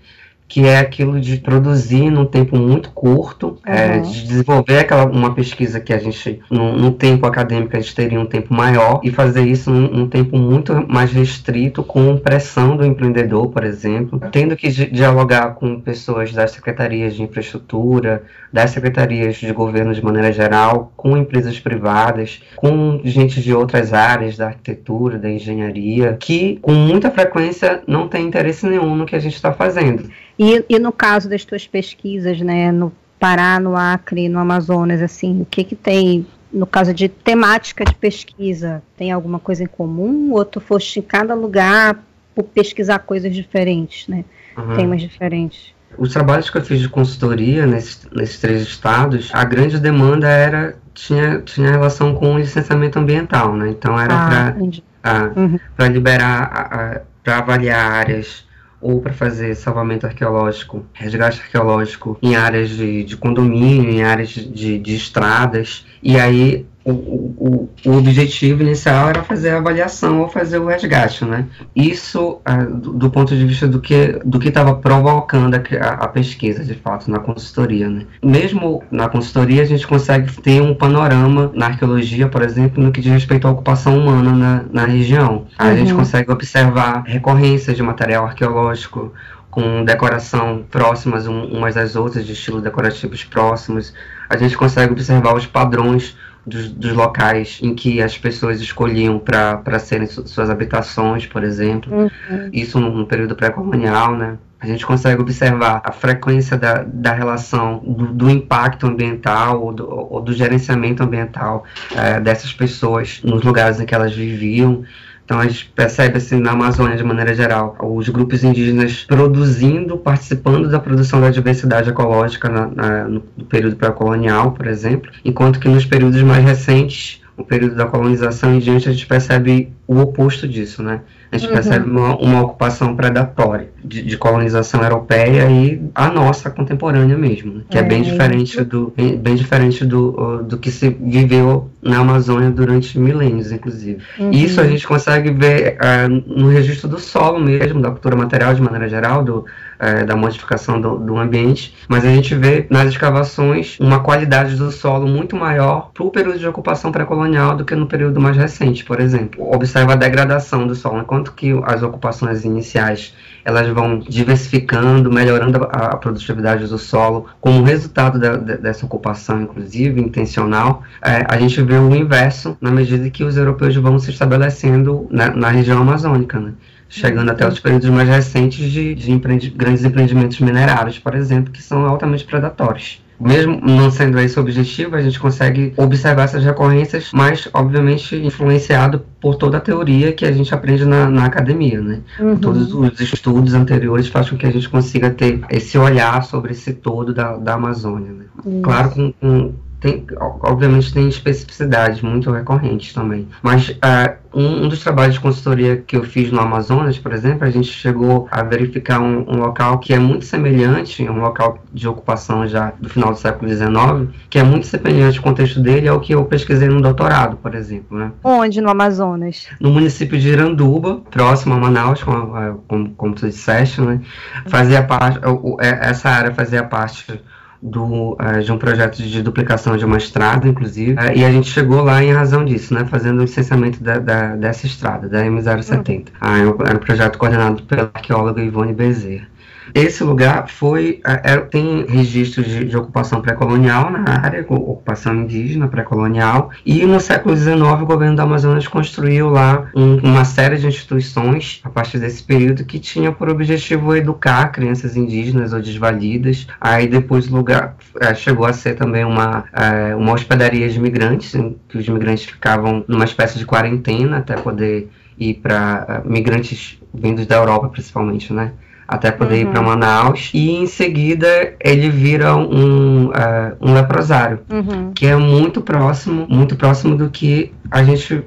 que 0.52 0.66
é 0.66 0.76
aquilo 0.76 1.18
de 1.18 1.38
produzir 1.38 2.10
num 2.10 2.26
tempo 2.26 2.58
muito 2.58 2.90
curto, 2.90 3.58
uhum. 3.66 3.72
é, 3.72 4.00
de 4.00 4.26
desenvolver 4.26 4.80
aquela, 4.80 5.06
uma 5.06 5.34
pesquisa 5.34 5.80
que 5.80 5.94
a 5.94 5.98
gente, 5.98 6.42
num, 6.50 6.92
tempo 6.92 7.26
acadêmico, 7.26 7.74
a 7.74 7.80
gente 7.80 7.94
teria 7.94 8.20
um 8.20 8.26
tempo 8.26 8.52
maior, 8.52 9.00
e 9.02 9.10
fazer 9.10 9.46
isso 9.46 9.70
num, 9.70 9.88
num, 9.88 10.06
tempo 10.06 10.36
muito 10.36 10.86
mais 10.86 11.10
restrito, 11.10 11.82
com 11.82 12.18
pressão 12.18 12.76
do 12.76 12.84
empreendedor, 12.84 13.48
por 13.48 13.64
exemplo, 13.64 14.20
tendo 14.30 14.54
que 14.54 14.68
dialogar 14.68 15.54
com 15.54 15.80
pessoas 15.80 16.34
das 16.34 16.50
secretarias 16.50 17.14
de 17.14 17.22
infraestrutura, 17.22 18.22
das 18.52 18.72
secretarias 18.72 19.36
de 19.36 19.50
governo 19.54 19.94
de 19.94 20.04
maneira 20.04 20.30
geral, 20.30 20.92
com 20.94 21.16
empresas 21.16 21.58
privadas, 21.58 22.42
com 22.56 23.00
gente 23.02 23.40
de 23.40 23.54
outras 23.54 23.94
áreas 23.94 24.36
da 24.36 24.48
arquitetura, 24.48 25.18
da 25.18 25.30
engenharia, 25.30 26.14
que 26.20 26.58
com 26.60 26.74
muita 26.74 27.10
frequência 27.10 27.82
não 27.86 28.06
tem 28.06 28.26
interesse 28.26 28.66
nenhum 28.66 28.94
no 28.94 29.06
que 29.06 29.16
a 29.16 29.18
gente 29.18 29.34
está 29.34 29.50
fazendo. 29.50 30.10
E, 30.42 30.64
e 30.68 30.78
no 30.78 30.90
caso 30.90 31.28
das 31.28 31.44
tuas 31.44 31.68
pesquisas, 31.68 32.40
né, 32.40 32.72
no 32.72 32.92
Pará, 33.18 33.60
no 33.60 33.76
Acre, 33.76 34.28
no 34.28 34.40
Amazonas, 34.40 35.00
assim, 35.00 35.40
o 35.40 35.44
que 35.44 35.62
que 35.62 35.76
tem 35.76 36.26
no 36.52 36.66
caso 36.66 36.92
de 36.92 37.08
temática 37.08 37.84
de 37.84 37.94
pesquisa, 37.94 38.82
tem 38.96 39.10
alguma 39.10 39.38
coisa 39.38 39.62
em 39.62 39.66
comum 39.66 40.32
ou 40.32 40.44
tu 40.44 40.60
foste 40.60 40.98
em 40.98 41.02
cada 41.02 41.34
lugar 41.34 42.04
por 42.34 42.44
pesquisar 42.44 42.98
coisas 42.98 43.34
diferentes, 43.34 44.06
né? 44.08 44.24
Uhum. 44.56 44.76
Temas 44.76 45.00
diferentes. 45.00 45.72
Os 45.96 46.12
trabalhos 46.12 46.50
que 46.50 46.58
eu 46.58 46.62
fiz 46.62 46.80
de 46.80 46.88
consultoria 46.88 47.66
nesses, 47.66 48.06
nesses 48.12 48.38
três 48.38 48.62
estados, 48.62 49.30
a 49.32 49.44
grande 49.44 49.78
demanda 49.78 50.28
era 50.28 50.76
tinha, 50.92 51.40
tinha 51.40 51.70
relação 51.70 52.14
com 52.14 52.34
o 52.34 52.38
licenciamento 52.38 52.98
ambiental, 52.98 53.56
né? 53.56 53.70
Então 53.70 53.98
era 53.98 54.14
ah, 54.14 54.54
para 55.02 55.86
uhum. 55.86 55.92
liberar, 55.92 57.06
para 57.22 57.38
avaliar 57.38 57.92
áreas 57.92 58.44
ou 58.82 59.00
para 59.00 59.12
fazer 59.12 59.54
salvamento 59.54 60.06
arqueológico, 60.06 60.84
resgate 60.92 61.40
arqueológico 61.40 62.18
em 62.20 62.34
áreas 62.34 62.70
de, 62.70 63.04
de 63.04 63.16
condomínio, 63.16 63.90
em 63.90 64.02
áreas 64.02 64.30
de, 64.30 64.78
de 64.78 64.94
estradas. 64.94 65.86
E 66.02 66.18
aí 66.18 66.66
o, 66.84 66.90
o, 66.90 67.68
o, 67.86 67.96
objetivo 67.96 68.62
inicial 68.62 69.08
era 69.08 69.22
fazer 69.22 69.50
a 69.50 69.58
avaliação 69.58 70.20
ou 70.20 70.28
fazer 70.28 70.58
o 70.58 70.66
resgate, 70.66 71.24
né? 71.24 71.46
Isso 71.76 72.40
ah, 72.44 72.64
do, 72.64 72.92
do, 72.94 73.10
ponto 73.10 73.36
de 73.36 73.46
vista 73.46 73.68
do 73.68 73.80
que 73.80 74.20
do 74.24 74.40
que 74.40 74.48
estava 74.48 74.74
provocando 74.74 75.54
a, 75.54 75.88
a, 75.88 76.08
pesquisa, 76.08 76.64
de 76.64 76.74
fato, 76.74 77.10
na 77.10 77.20
consultoria, 77.20 77.88
né? 77.88 78.06
Mesmo 78.22 78.82
na 78.90 79.08
consultoria 79.08 79.62
a 79.62 79.66
gente 79.66 79.86
consegue 79.86 80.32
ter 80.40 80.60
um 80.60 80.74
panorama 80.74 81.52
na 81.54 81.66
arqueologia, 81.66 82.28
por 82.28 82.42
exemplo, 82.42 82.82
no 82.82 82.90
que 82.90 83.00
diz 83.00 83.12
respeito 83.12 83.46
à 83.46 83.50
ocupação 83.50 83.96
humana 83.98 84.32
na, 84.32 84.64
na 84.72 84.84
região. 84.84 85.46
A 85.56 85.68
uhum. 85.68 85.76
gente 85.76 85.94
consegue 85.94 86.32
observar 86.32 87.04
recorrências 87.06 87.76
de 87.76 87.82
material 87.82 88.24
arqueológico, 88.24 89.12
com 89.52 89.84
decoração 89.84 90.64
próximas 90.70 91.26
umas 91.26 91.74
das 91.74 91.94
outras, 91.94 92.24
de 92.24 92.32
estilos 92.32 92.62
decorativos 92.62 93.22
próximos. 93.22 93.92
A 94.28 94.36
gente 94.36 94.56
consegue 94.56 94.92
observar 94.92 95.36
os 95.36 95.46
padrões 95.46 96.16
dos, 96.46 96.72
dos, 96.72 96.92
locais 96.92 97.60
em 97.62 97.74
que 97.74 98.02
as 98.02 98.18
pessoas 98.18 98.60
escolhiam 98.60 99.18
para 99.18 99.78
serem 99.78 100.06
su, 100.06 100.26
suas 100.26 100.50
habitações, 100.50 101.26
por 101.26 101.44
exemplo. 101.44 101.94
Uhum. 101.94 102.50
Isso 102.52 102.80
no, 102.80 102.90
no 102.90 103.06
período 103.06 103.34
pré-colonial, 103.34 104.16
né? 104.16 104.38
A 104.62 104.66
gente 104.66 104.86
consegue 104.86 105.20
observar 105.20 105.82
a 105.84 105.90
frequência 105.90 106.56
da, 106.56 106.84
da 106.86 107.12
relação 107.12 107.78
do, 107.84 108.12
do 108.12 108.30
impacto 108.30 108.86
ambiental 108.86 109.60
ou 109.60 109.72
do, 109.72 109.90
ou 109.90 110.20
do 110.20 110.32
gerenciamento 110.32 111.02
ambiental 111.02 111.64
é, 111.96 112.20
dessas 112.20 112.52
pessoas 112.52 113.20
nos 113.24 113.42
lugares 113.42 113.80
em 113.80 113.86
que 113.86 113.94
elas 113.94 114.14
viviam. 114.14 114.84
Então 115.24 115.38
a 115.38 115.46
gente 115.46 115.72
percebe 115.74 116.18
assim 116.18 116.40
na 116.40 116.50
Amazônia 116.50 116.96
de 116.96 117.04
maneira 117.04 117.34
geral 117.34 117.76
os 117.80 118.08
grupos 118.08 118.42
indígenas 118.44 119.04
produzindo, 119.04 119.96
participando 119.96 120.68
da 120.68 120.78
produção 120.78 121.20
da 121.20 121.30
diversidade 121.30 121.90
ecológica 121.90 122.48
na, 122.48 122.66
na, 122.66 123.04
no 123.04 123.20
período 123.48 123.76
pré-colonial, 123.76 124.52
por 124.52 124.66
exemplo, 124.66 125.10
enquanto 125.24 125.58
que 125.58 125.68
nos 125.68 125.84
períodos 125.84 126.20
mais 126.22 126.44
recentes 126.44 127.21
o 127.36 127.44
período 127.44 127.74
da 127.74 127.86
colonização 127.86 128.54
em 128.54 128.58
diante, 128.58 128.88
a 128.88 128.92
gente 128.92 129.06
percebe 129.06 129.72
o 129.86 129.98
oposto 129.98 130.46
disso, 130.46 130.82
né? 130.82 131.00
A 131.30 131.38
gente 131.38 131.48
uhum. 131.48 131.54
percebe 131.54 131.88
uma, 131.88 132.14
uma, 132.16 132.42
ocupação 132.42 132.94
predatória 132.94 133.70
de, 133.82 134.02
de, 134.02 134.18
colonização 134.18 134.82
europeia 134.82 135.50
e 135.50 135.82
a 135.94 136.10
nossa 136.10 136.50
contemporânea 136.50 137.16
mesmo, 137.16 137.54
né? 137.54 137.62
que 137.70 137.78
é, 137.78 137.80
é, 137.80 137.84
bem 137.84 138.02
diferente 138.02 138.62
do 138.62 138.92
bem, 138.94 139.16
bem, 139.16 139.34
diferente 139.34 139.82
do, 139.82 140.42
do 140.42 140.58
que 140.58 140.70
se 140.70 140.90
viveu 140.90 141.70
na 141.80 142.00
Amazônia 142.00 142.50
durante 142.50 142.98
milênios, 142.98 143.50
inclusive. 143.50 144.02
Uhum. 144.18 144.30
Isso 144.30 144.60
a 144.60 144.66
gente 144.66 144.86
consegue 144.86 145.30
ver 145.30 145.78
uh, 145.78 146.08
no 146.38 146.48
registro 146.48 146.86
do 146.86 146.98
solo 146.98 147.40
mesmo, 147.40 147.80
da 147.80 147.90
cultura 147.90 148.14
material 148.14 148.52
de 148.52 148.60
maneira 148.60 148.86
geral, 148.86 149.24
do 149.24 149.46
é, 149.82 150.04
da 150.04 150.14
modificação 150.14 150.80
do, 150.80 150.96
do, 150.96 151.18
ambiente, 151.18 151.74
mas 151.88 152.04
a 152.04 152.08
gente 152.08 152.36
vê 152.36 152.68
nas 152.70 152.88
escavações 152.88 153.76
uma 153.80 153.98
qualidade 153.98 154.54
do 154.54 154.70
solo 154.70 155.08
muito 155.08 155.34
maior 155.34 155.90
para 155.92 156.04
o 156.04 156.10
período 156.10 156.38
de 156.38 156.46
ocupação 156.46 156.92
pré-colonial 156.92 157.56
do 157.56 157.64
que 157.64 157.74
no 157.74 157.86
período 157.86 158.20
mais 158.20 158.36
recente, 158.36 158.84
por 158.84 159.00
exemplo. 159.00 159.44
Observa 159.52 159.94
a 159.94 159.96
degradação 159.96 160.68
do 160.68 160.74
solo, 160.76 161.00
enquanto 161.00 161.32
que 161.32 161.50
as 161.64 161.82
ocupações 161.82 162.44
iniciais 162.44 163.12
elas 163.44 163.68
vão 163.70 163.98
diversificando, 163.98 165.10
melhorando 165.10 165.64
a, 165.64 165.96
produtividade 165.96 166.68
do 166.68 166.78
solo, 166.78 167.26
como 167.40 167.64
resultado 167.64 168.20
de, 168.20 168.58
dessa 168.58 168.86
ocupação, 168.86 169.42
inclusive 169.42 170.00
intencional, 170.00 170.84
é, 171.04 171.26
a 171.28 171.36
gente 171.38 171.60
vê 171.60 171.74
o 171.74 171.92
inverso 171.92 172.56
na 172.60 172.70
medida 172.70 173.10
que 173.10 173.24
os 173.24 173.36
europeus 173.36 173.74
vão 173.74 173.98
se 173.98 174.10
estabelecendo 174.10 175.08
na, 175.10 175.30
na 175.34 175.48
região 175.48 175.80
amazônica, 175.80 176.38
né? 176.38 176.52
Chegando 176.92 177.30
até 177.30 177.48
os 177.48 177.58
períodos 177.58 177.88
mais 177.88 178.08
recentes 178.08 178.70
de, 178.70 178.94
de 178.94 179.10
empreendi 179.10 179.48
grandes 179.50 179.82
empreendimentos 179.82 180.38
minerários, 180.40 180.98
por 180.98 181.14
exemplo, 181.14 181.50
que 181.50 181.62
são 181.62 181.86
altamente 181.86 182.24
predatórios. 182.24 183.02
Mesmo 183.18 183.60
não 183.60 183.90
sendo 183.90 184.18
esse 184.18 184.36
o 184.38 184.42
objetivo, 184.42 184.96
a 184.96 185.00
gente 185.00 185.18
consegue 185.18 185.72
observar 185.76 186.24
essas 186.24 186.44
recorrências, 186.44 187.10
mas 187.14 187.48
obviamente 187.54 188.16
influenciado 188.16 189.04
por 189.20 189.36
toda 189.36 189.58
a 189.58 189.60
teoria 189.60 190.12
que 190.12 190.24
a 190.24 190.32
gente 190.32 190.52
aprende 190.52 190.84
na, 190.84 191.08
na 191.08 191.24
academia, 191.24 191.80
né? 191.80 192.00
Uhum. 192.18 192.36
Todos 192.36 192.74
os 192.74 193.00
estudos 193.00 193.54
anteriores 193.54 194.08
fazem 194.08 194.32
com 194.32 194.38
que 194.38 194.46
a 194.46 194.50
gente 194.50 194.68
consiga 194.68 195.08
ter 195.08 195.40
esse 195.50 195.78
olhar 195.78 196.22
sobre 196.24 196.50
esse 196.50 196.72
todo 196.72 197.14
da, 197.14 197.36
da 197.36 197.54
Amazônia. 197.54 198.12
Né? 198.12 198.24
Claro, 198.60 198.90
com, 198.90 199.12
com 199.12 199.52
tem, 199.82 200.06
obviamente 200.16 200.94
tem 200.94 201.08
especificidades 201.08 202.00
muito 202.00 202.30
recorrentes 202.30 202.94
também. 202.94 203.26
Mas 203.42 203.70
uh, 203.70 204.16
um, 204.32 204.64
um, 204.64 204.68
dos 204.68 204.80
trabalhos 204.80 205.16
de 205.16 205.20
consultoria 205.20 205.76
que 205.76 205.96
eu 205.96 206.04
fiz 206.04 206.30
no 206.30 206.40
Amazonas, 206.40 206.98
por 206.98 207.12
exemplo, 207.12 207.44
a 207.44 207.50
gente 207.50 207.68
chegou 207.68 208.28
a 208.30 208.44
verificar 208.44 209.00
um, 209.00 209.28
um, 209.28 209.38
local 209.38 209.80
que 209.80 209.92
é 209.92 209.98
muito 209.98 210.24
semelhante, 210.24 211.02
um 211.02 211.20
local 211.20 211.58
de 211.72 211.88
ocupação 211.88 212.46
já 212.46 212.72
do 212.80 212.88
final 212.88 213.10
do 213.10 213.18
século 213.18 213.50
XIX, 213.50 214.16
que 214.30 214.38
é 214.38 214.44
muito 214.44 214.68
semelhante 214.68 215.18
o 215.18 215.22
contexto 215.22 215.60
dele 215.60 215.88
ao 215.88 215.98
que 215.98 216.14
eu 216.14 216.24
pesquisei 216.24 216.68
no 216.68 216.80
doutorado, 216.80 217.36
por 217.36 217.52
exemplo. 217.52 217.98
Né? 217.98 218.12
Onde 218.22 218.60
no 218.60 218.70
Amazonas? 218.70 219.48
No 219.60 219.70
município 219.70 220.16
de 220.16 220.28
Iranduba, 220.28 221.00
próximo 221.10 221.54
a 221.54 221.58
Manaus, 221.58 222.04
como, 222.04 222.62
como, 222.68 222.90
como 222.90 223.14
tu 223.14 223.26
disseste, 223.26 223.80
né? 223.80 224.00
Fazia 224.46 224.84
parte, 224.84 225.18
é, 225.60 225.90
essa 225.90 226.08
área 226.08 226.32
fazia 226.32 226.62
parte 226.62 227.20
do, 227.62 228.14
uh, 228.14 228.42
de 228.42 228.50
um 228.50 228.58
projeto 228.58 229.00
de 229.00 229.22
duplicação 229.22 229.76
de 229.76 229.84
uma 229.84 229.96
estrada, 229.96 230.48
inclusive, 230.48 230.94
uh, 230.94 231.12
e 231.14 231.24
a 231.24 231.30
gente 231.30 231.48
chegou 231.48 231.82
lá 231.84 232.02
em 232.02 232.12
razão 232.12 232.44
disso, 232.44 232.74
né, 232.74 232.84
fazendo 232.84 233.20
o 233.20 233.22
licenciamento 233.22 233.82
da, 233.82 234.00
da 234.00 234.34
dessa 234.34 234.66
estrada, 234.66 235.08
da 235.08 235.22
M070. 235.24 236.08
Uhum. 236.20 236.50
Uh, 236.50 236.62
era 236.66 236.76
um 236.76 236.80
projeto 236.80 237.16
coordenado 237.18 237.62
pela 237.62 237.90
arqueóloga 237.94 238.42
Ivone 238.42 238.72
Bezerra. 238.72 239.28
Esse 239.74 240.04
lugar 240.04 240.48
foi 240.48 241.00
é, 241.06 241.32
é, 241.32 241.36
tem 241.38 241.84
registros 241.86 242.46
de, 242.46 242.64
de 242.64 242.76
ocupação 242.76 243.20
pré-colonial 243.20 243.90
na 243.90 244.20
área, 244.22 244.44
ocupação 244.48 245.14
indígena 245.14 245.68
pré-colonial, 245.68 246.50
e 246.64 246.84
no 246.84 247.00
século 247.00 247.36
XIX 247.36 247.60
o 247.80 247.86
governo 247.86 248.16
do 248.16 248.22
Amazonas 248.22 248.68
construiu 248.68 249.30
lá 249.30 249.70
um, 249.74 249.96
uma 249.98 250.24
série 250.24 250.56
de 250.56 250.66
instituições 250.66 251.60
a 251.64 251.70
partir 251.70 251.98
desse 251.98 252.22
período 252.22 252.64
que 252.64 252.78
tinha 252.78 253.12
por 253.12 253.28
objetivo 253.28 253.94
educar 253.96 254.48
crianças 254.48 254.96
indígenas 254.96 255.52
ou 255.52 255.60
desvalidas. 255.60 256.46
Aí 256.60 256.86
depois 256.86 257.28
o 257.28 257.36
lugar 257.36 257.76
é, 258.00 258.14
chegou 258.14 258.46
a 258.46 258.52
ser 258.52 258.74
também 258.74 259.04
uma, 259.04 259.44
é, 259.52 259.94
uma 259.94 260.12
hospedaria 260.12 260.68
de 260.68 260.76
imigrantes, 260.76 261.34
em 261.34 261.56
que 261.68 261.78
os 261.78 261.86
imigrantes 261.86 262.24
ficavam 262.24 262.84
numa 262.86 263.04
espécie 263.04 263.38
de 263.38 263.46
quarentena 263.46 264.18
até 264.18 264.34
poder 264.34 264.90
ir 265.18 265.34
para 265.34 265.86
é, 265.88 266.08
migrantes 266.08 266.78
vindos 266.92 267.26
da 267.26 267.36
Europa 267.36 267.68
principalmente, 267.68 268.32
né? 268.32 268.52
Até 268.92 269.10
poder 269.10 269.36
uhum. 269.36 269.40
ir 269.40 269.52
para 269.52 269.62
Manaus. 269.62 270.30
E 270.34 270.50
em 270.50 270.66
seguida 270.66 271.54
ele 271.60 271.88
vira 271.88 272.36
um, 272.36 273.06
uh, 273.06 273.56
um 273.60 273.72
leprosário, 273.72 274.40
uhum. 274.50 274.92
que 274.94 275.06
é 275.06 275.16
muito 275.16 275.60
próximo, 275.60 276.26
muito 276.28 276.56
próximo 276.56 276.96
do 276.96 277.08
que 277.10 277.52
a 277.70 277.82
gente 277.82 278.22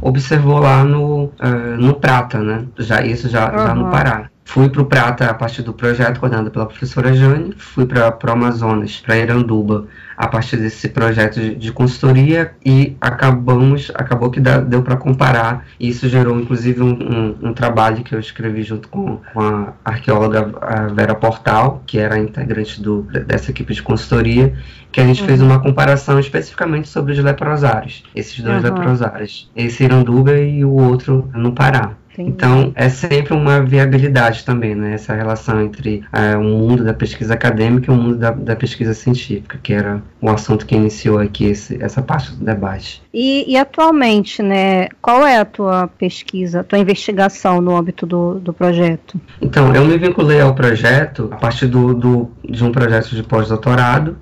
observou 0.00 0.58
lá 0.58 0.84
no, 0.84 1.24
uh, 1.24 1.32
no 1.78 1.94
Prata, 1.94 2.38
né? 2.38 2.64
Já, 2.78 3.02
isso 3.02 3.28
já, 3.28 3.50
uhum. 3.50 3.58
já 3.58 3.74
no 3.74 3.90
Pará. 3.90 4.28
Fui 4.44 4.68
para 4.68 4.82
o 4.82 4.86
Prata 4.86 5.26
a 5.26 5.34
partir 5.34 5.62
do 5.62 5.72
projeto 5.72 6.18
coordenado 6.18 6.50
pela 6.50 6.66
professora 6.66 7.12
Jane, 7.12 7.54
fui 7.56 7.84
para 7.86 8.16
o 8.26 8.30
Amazonas, 8.30 8.96
para 9.04 9.18
Iranduba, 9.18 9.86
a 10.18 10.26
partir 10.26 10.56
desse 10.56 10.88
projeto 10.88 11.38
de, 11.38 11.54
de 11.54 11.70
consultoria 11.70 12.50
e 12.66 12.96
acabamos, 13.00 13.92
acabou 13.94 14.32
que 14.32 14.40
dá, 14.40 14.58
deu 14.58 14.82
para 14.82 14.96
comparar. 14.96 15.64
E 15.78 15.88
isso 15.88 16.08
gerou, 16.08 16.40
inclusive, 16.40 16.82
um, 16.82 16.90
um, 16.90 17.36
um, 17.48 17.54
trabalho 17.54 18.02
que 18.02 18.16
eu 18.16 18.18
escrevi 18.18 18.64
junto 18.64 18.88
com, 18.88 19.20
com 19.32 19.40
a 19.40 19.72
arqueóloga 19.84 20.50
a 20.60 20.88
Vera 20.88 21.14
Portal, 21.14 21.84
que 21.86 22.00
era 22.00 22.18
integrante 22.18 22.82
do, 22.82 23.02
dessa 23.02 23.52
equipe 23.52 23.72
de 23.72 23.80
consultoria, 23.80 24.54
que 24.90 25.00
a 25.00 25.06
gente 25.06 25.20
uhum. 25.20 25.28
fez 25.28 25.40
uma 25.40 25.60
comparação 25.60 26.18
especificamente 26.18 26.88
sobre 26.88 27.12
os 27.12 27.18
leprosários, 27.20 28.02
esses 28.12 28.40
dois 28.40 28.64
uhum. 28.64 28.74
leprosários, 28.74 29.48
esse 29.54 29.84
Iranduba 29.84 30.36
e 30.36 30.64
o 30.64 30.72
outro 30.72 31.30
no 31.32 31.52
Pará. 31.52 31.92
Entendi. 32.22 32.30
Então, 32.30 32.72
é 32.74 32.88
sempre 32.88 33.32
uma 33.32 33.62
viabilidade 33.62 34.44
também, 34.44 34.74
né? 34.74 34.94
Essa 34.94 35.14
relação 35.14 35.62
entre 35.62 36.02
é, 36.12 36.36
o 36.36 36.42
mundo 36.42 36.84
da 36.84 36.92
pesquisa 36.92 37.34
acadêmica 37.34 37.90
e 37.90 37.94
o 37.94 37.96
mundo 37.96 38.16
da, 38.16 38.32
da, 38.32 38.56
pesquisa 38.56 38.92
científica, 38.92 39.58
que 39.62 39.72
era 39.72 40.02
o 40.20 40.28
assunto 40.28 40.66
que 40.66 40.74
iniciou 40.74 41.18
aqui 41.18 41.44
esse, 41.44 41.80
essa 41.82 42.02
parte 42.02 42.32
do 42.32 42.44
debate. 42.44 43.02
E, 43.14 43.44
e, 43.50 43.56
atualmente, 43.56 44.42
né, 44.42 44.88
qual 45.00 45.24
é 45.24 45.38
a 45.38 45.44
tua 45.44 45.86
pesquisa, 45.86 46.60
a 46.60 46.64
tua 46.64 46.78
investigação 46.78 47.60
no 47.60 47.76
âmbito 47.76 48.04
do, 48.04 48.34
do 48.40 48.52
projeto? 48.52 49.20
Então, 49.40 49.74
eu 49.74 49.84
me 49.84 49.96
vinculei 49.96 50.40
ao 50.40 50.54
projeto 50.54 51.28
a 51.30 51.36
partir 51.36 51.66
do, 51.66 51.94
do 51.94 52.30
de 52.44 52.64
um 52.64 52.72
projeto 52.72 53.14
de 53.14 53.22
pós-doutorado 53.22 54.16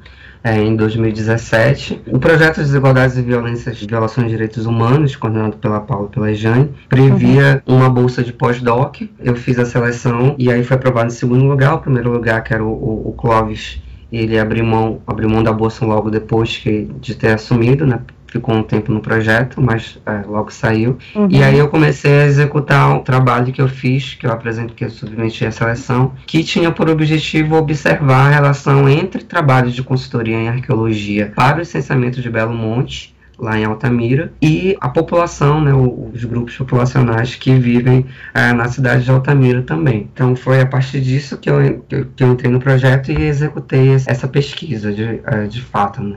é, 0.46 0.62
em 0.62 0.76
2017. 0.76 2.02
O 2.06 2.20
projeto 2.20 2.58
Desigualdades 2.58 3.16
e 3.16 3.22
Violências, 3.22 3.82
Violações 3.82 4.28
de 4.28 4.32
Direitos 4.34 4.64
Humanos, 4.64 5.16
coordenado 5.16 5.56
pela 5.56 5.80
Paula 5.80 6.06
e 6.08 6.14
pela 6.14 6.32
Jane, 6.32 6.70
previa 6.88 7.60
uhum. 7.66 7.78
uma 7.78 7.90
bolsa 7.90 8.22
de 8.22 8.32
pós-doc. 8.32 9.02
Eu 9.18 9.34
fiz 9.34 9.58
a 9.58 9.64
seleção 9.64 10.36
e 10.38 10.48
aí 10.52 10.62
foi 10.62 10.76
aprovado 10.76 11.08
em 11.08 11.10
segundo 11.10 11.44
lugar. 11.44 11.74
O 11.74 11.78
primeiro 11.78 12.12
lugar, 12.12 12.44
que 12.44 12.54
era 12.54 12.62
o, 12.62 12.68
o, 12.68 13.08
o 13.08 13.12
Clóvis, 13.14 13.82
ele 14.12 14.38
abriu 14.38 14.64
mão, 14.64 15.00
abriu 15.04 15.28
mão 15.28 15.42
da 15.42 15.52
bolsa 15.52 15.84
logo 15.84 16.10
depois 16.10 16.56
que, 16.56 16.88
de 17.00 17.16
ter 17.16 17.32
assumido, 17.32 17.84
né, 17.84 17.98
ficou 18.26 18.54
um 18.54 18.62
tempo 18.62 18.92
no 18.92 19.00
projeto, 19.00 19.60
mas 19.60 19.98
é, 20.06 20.22
logo 20.26 20.50
saiu. 20.50 20.98
Uhum. 21.14 21.28
E 21.30 21.42
aí 21.42 21.58
eu 21.58 21.68
comecei 21.68 22.20
a 22.20 22.26
executar 22.26 22.96
o 22.96 23.00
trabalho 23.00 23.52
que 23.52 23.60
eu 23.60 23.68
fiz, 23.68 24.14
que 24.14 24.26
eu 24.26 24.32
apresento, 24.32 24.74
que 24.74 24.84
eu 24.84 24.90
submeti 24.90 25.44
à 25.46 25.50
seleção, 25.50 26.12
que 26.26 26.42
tinha 26.42 26.70
por 26.70 26.88
objetivo 26.88 27.56
observar 27.56 28.26
a 28.26 28.30
relação 28.30 28.88
entre 28.88 29.24
trabalhos 29.24 29.74
de 29.74 29.82
consultoria 29.82 30.36
em 30.36 30.48
arqueologia 30.48 31.32
para 31.34 31.56
o 31.56 31.58
licenciamento 31.60 32.20
de 32.20 32.30
Belo 32.30 32.54
Monte 32.54 33.16
lá 33.38 33.58
em 33.58 33.64
Altamira, 33.64 34.32
e 34.40 34.76
a 34.80 34.88
população, 34.88 35.60
né, 35.60 35.72
os 35.74 36.24
grupos 36.24 36.56
populacionais 36.56 37.34
que 37.34 37.54
vivem 37.54 38.06
é, 38.32 38.52
na 38.52 38.68
cidade 38.68 39.04
de 39.04 39.10
Altamira 39.10 39.62
também. 39.62 40.08
Então 40.12 40.34
foi 40.34 40.60
a 40.60 40.66
partir 40.66 41.00
disso 41.00 41.36
que 41.36 41.50
eu, 41.50 41.84
que 42.16 42.24
eu 42.24 42.32
entrei 42.32 42.50
no 42.50 42.60
projeto 42.60 43.12
e 43.12 43.24
executei 43.24 43.90
essa 44.06 44.26
pesquisa 44.26 44.92
de, 44.92 45.20
é, 45.24 45.46
de 45.46 45.60
fato. 45.60 46.02
Né. 46.02 46.16